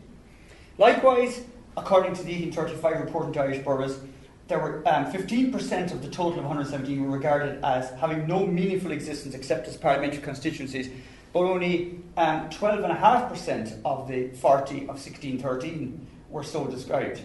Likewise, 0.80 1.42
according 1.78 2.16
to 2.16 2.24
the 2.24 2.34
1835 2.34 3.06
report 3.06 3.28
into 3.28 3.40
Irish 3.40 3.64
boroughs, 3.64 4.00
there 4.48 4.58
were 4.58 4.82
um, 4.88 5.06
15% 5.06 5.92
of 5.92 6.02
the 6.02 6.10
total 6.10 6.40
of 6.40 6.46
117 6.46 7.06
were 7.06 7.16
regarded 7.16 7.64
as 7.64 7.92
having 8.00 8.26
no 8.26 8.48
meaningful 8.48 8.92
existence 8.92 9.36
except 9.36 9.68
as 9.68 9.78
parliamentary 9.78 10.24
constituencies, 10.24 10.90
but 11.34 11.39
only 11.39 12.00
um, 12.17 12.50
12.5% 12.50 13.82
of 13.86 14.08
the 14.08 14.30
40 14.30 14.82
of 14.82 14.88
1613 14.88 16.08
were 16.30 16.44
so 16.44 16.67
described. 16.67 17.22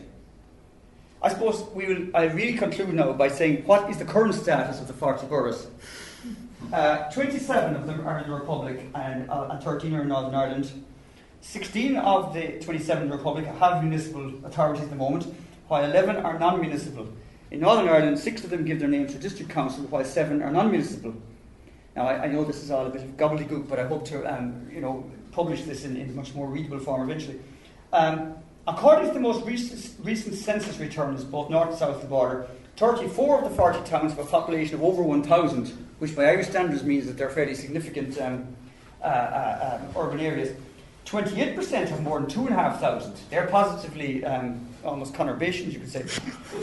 I 1.23 1.31
suppose 1.31 1.65
we 1.75 1.87
will, 1.87 2.07
I 2.15 2.25
really 2.25 2.57
conclude 2.57 2.93
now 2.93 3.13
by 3.13 3.29
saying 3.29 3.65
what 3.65 3.91
is 3.91 3.99
the 3.99 4.05
current 4.05 4.35
status 4.35 4.81
of 4.81 4.87
the 4.87 4.93
40 4.93 5.27
boroughs? 5.27 5.67
Uh, 6.73 7.11
27 7.11 7.77
of 7.77 7.87
them 7.87 8.07
are 8.07 8.19
in 8.19 8.29
the 8.29 8.35
Republic 8.35 8.81
and, 8.95 9.31
uh, 9.31 9.49
and 9.51 9.63
13 9.63 9.95
are 9.95 10.03
in 10.03 10.09
Northern 10.09 10.35
Ireland. 10.35 10.71
16 11.41 11.97
of 11.97 12.35
the 12.35 12.59
27 12.61 13.05
in 13.05 13.11
the 13.11 13.17
Republic 13.17 13.47
have 13.47 13.83
municipal 13.83 14.33
authorities 14.45 14.83
at 14.83 14.91
the 14.91 14.97
moment, 14.97 15.33
while 15.69 15.85
11 15.85 16.17
are 16.17 16.39
non 16.39 16.61
municipal. 16.61 17.07
In 17.51 17.61
Northern 17.61 17.89
Ireland, 17.89 18.19
six 18.19 18.43
of 18.43 18.51
them 18.51 18.65
give 18.65 18.81
their 18.81 18.89
names 18.89 19.13
to 19.13 19.19
district 19.19 19.51
council, 19.51 19.85
while 19.85 20.05
seven 20.05 20.43
are 20.43 20.51
non 20.51 20.71
municipal. 20.71 21.15
Now, 21.97 22.07
I, 22.07 22.25
I, 22.25 22.27
know 22.29 22.45
this 22.45 22.63
is 22.63 22.71
all 22.71 22.87
a 22.87 22.91
bit 22.91 23.03
of 23.03 23.17
gobbledygook, 23.17 23.69
but 23.69 23.81
I 23.81 23.87
hope 23.87 24.05
to 24.09 24.23
um, 24.31 24.69
you 24.71 24.83
know, 24.83 25.11
publish 25.33 25.63
this 25.63 25.85
in, 25.85 25.97
in 25.97 26.15
much 26.15 26.35
more 26.35 26.47
readable 26.47 26.79
form 26.79 27.09
eventually. 27.09 27.41
Um, 27.93 28.35
according 28.69 29.09
to 29.09 29.15
the 29.15 29.21
most 29.21 29.47
recent, 29.47 29.95
recent 30.05 30.35
census 30.35 30.79
returns, 30.79 31.25
both 31.25 31.49
north 31.49 31.71
and 31.71 31.79
south 31.79 31.97
of 31.97 32.03
the 32.03 32.09
border, 32.09 32.47
34 32.77 33.45
of 33.45 33.51
the 33.51 33.57
40 33.57 33.89
towns 33.89 34.13
have 34.13 34.19
a 34.19 34.29
population 34.29 34.75
of 34.75 34.83
over 34.83 35.03
1,000, 35.03 35.69
which 35.99 36.15
by 36.15 36.27
Irish 36.27 36.49
standards 36.49 36.85
means 36.85 37.07
that 37.07 37.17
they're 37.17 37.31
fairly 37.31 37.55
significant 37.55 38.21
um, 38.21 38.47
uh, 39.03 39.07
uh, 39.07 39.81
urban 39.97 40.21
areas. 40.21 40.55
28% 41.07 41.89
have 41.89 42.03
more 42.03 42.21
than 42.21 42.29
2,500. 42.29 43.17
They're 43.31 43.47
positively 43.47 44.23
um, 44.25 44.69
almost 44.85 45.15
conurbations, 45.15 45.73
you 45.73 45.79
could 45.79 45.91
say. 45.91 46.05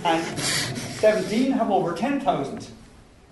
And 0.03 0.23
17 0.37 1.53
have 1.53 1.71
over 1.71 1.93
10,000. 1.93 2.67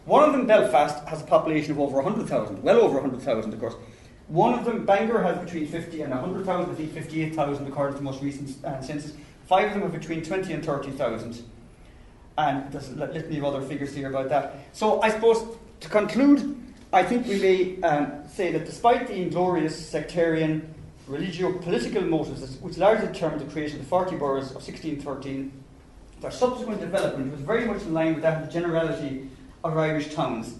One 0.06 0.24
of 0.24 0.34
them, 0.34 0.48
Belfast, 0.48 1.08
has 1.08 1.22
a 1.22 1.26
population 1.26 1.72
of 1.72 1.80
over 1.80 2.02
100,000, 2.02 2.64
well 2.64 2.82
over 2.82 3.00
100,000, 3.00 3.54
of 3.54 3.60
course. 3.60 3.76
One 4.28 4.58
of 4.58 4.66
them, 4.66 4.86
Bangor, 4.86 5.22
has 5.22 5.38
between 5.38 5.68
50 5.68 6.02
and 6.02 6.12
100,000, 6.12 6.72
I 6.72 6.76
think 6.76 6.94
58,000 6.94 7.68
according 7.68 7.94
to 7.94 7.98
the 8.00 8.04
most 8.04 8.22
recent 8.22 8.64
uh, 8.66 8.82
census. 8.82 9.14
Five 9.46 9.68
of 9.68 9.74
them 9.74 9.82
have 9.84 9.92
between 9.92 10.24
20 10.24 10.54
and 10.54 10.66
30,000 10.66 11.44
and 12.38 12.72
there's 12.72 12.90
a 12.90 12.96
litany 12.96 13.38
of 13.38 13.44
other 13.44 13.62
figures 13.62 13.94
here 13.94 14.10
about 14.10 14.30
that. 14.30 14.56
So 14.74 15.02
I 15.02 15.10
suppose 15.10 15.58
to 15.82 15.90
conclude, 15.90 16.60
I 16.94 17.04
think 17.04 17.28
we 17.28 17.40
may 17.40 17.82
um, 17.84 18.24
say 18.28 18.52
that 18.52 18.66
despite 18.66 19.08
the 19.08 19.16
inglorious 19.16 19.76
sectarian 19.88 20.74
religio-political 21.08 22.04
motives 22.04 22.58
which 22.58 22.78
largely 22.78 23.08
determined 23.08 23.42
the 23.42 23.52
creation 23.52 23.80
of 23.80 23.84
the 23.84 23.90
40 23.90 24.16
boroughs 24.16 24.50
of 24.52 24.58
1613, 24.58 25.52
their 26.22 26.32
subsequent 26.32 26.80
development 26.80 27.32
was 27.32 27.42
very 27.42 27.66
much 27.66 27.82
in 27.82 27.94
line 27.94 28.14
with 28.14 28.24
that 28.24 28.42
of 28.42 28.48
the 28.48 28.54
generality 28.54 29.30
of 29.63 29.78
Irish 29.78 30.13
towns, 30.13 30.56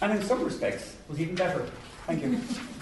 and 0.00 0.12
in 0.12 0.22
some 0.22 0.44
respects 0.44 0.96
was 1.08 1.20
even 1.20 1.34
better. 1.34 1.66
Thank 2.06 2.22
you. 2.22 2.40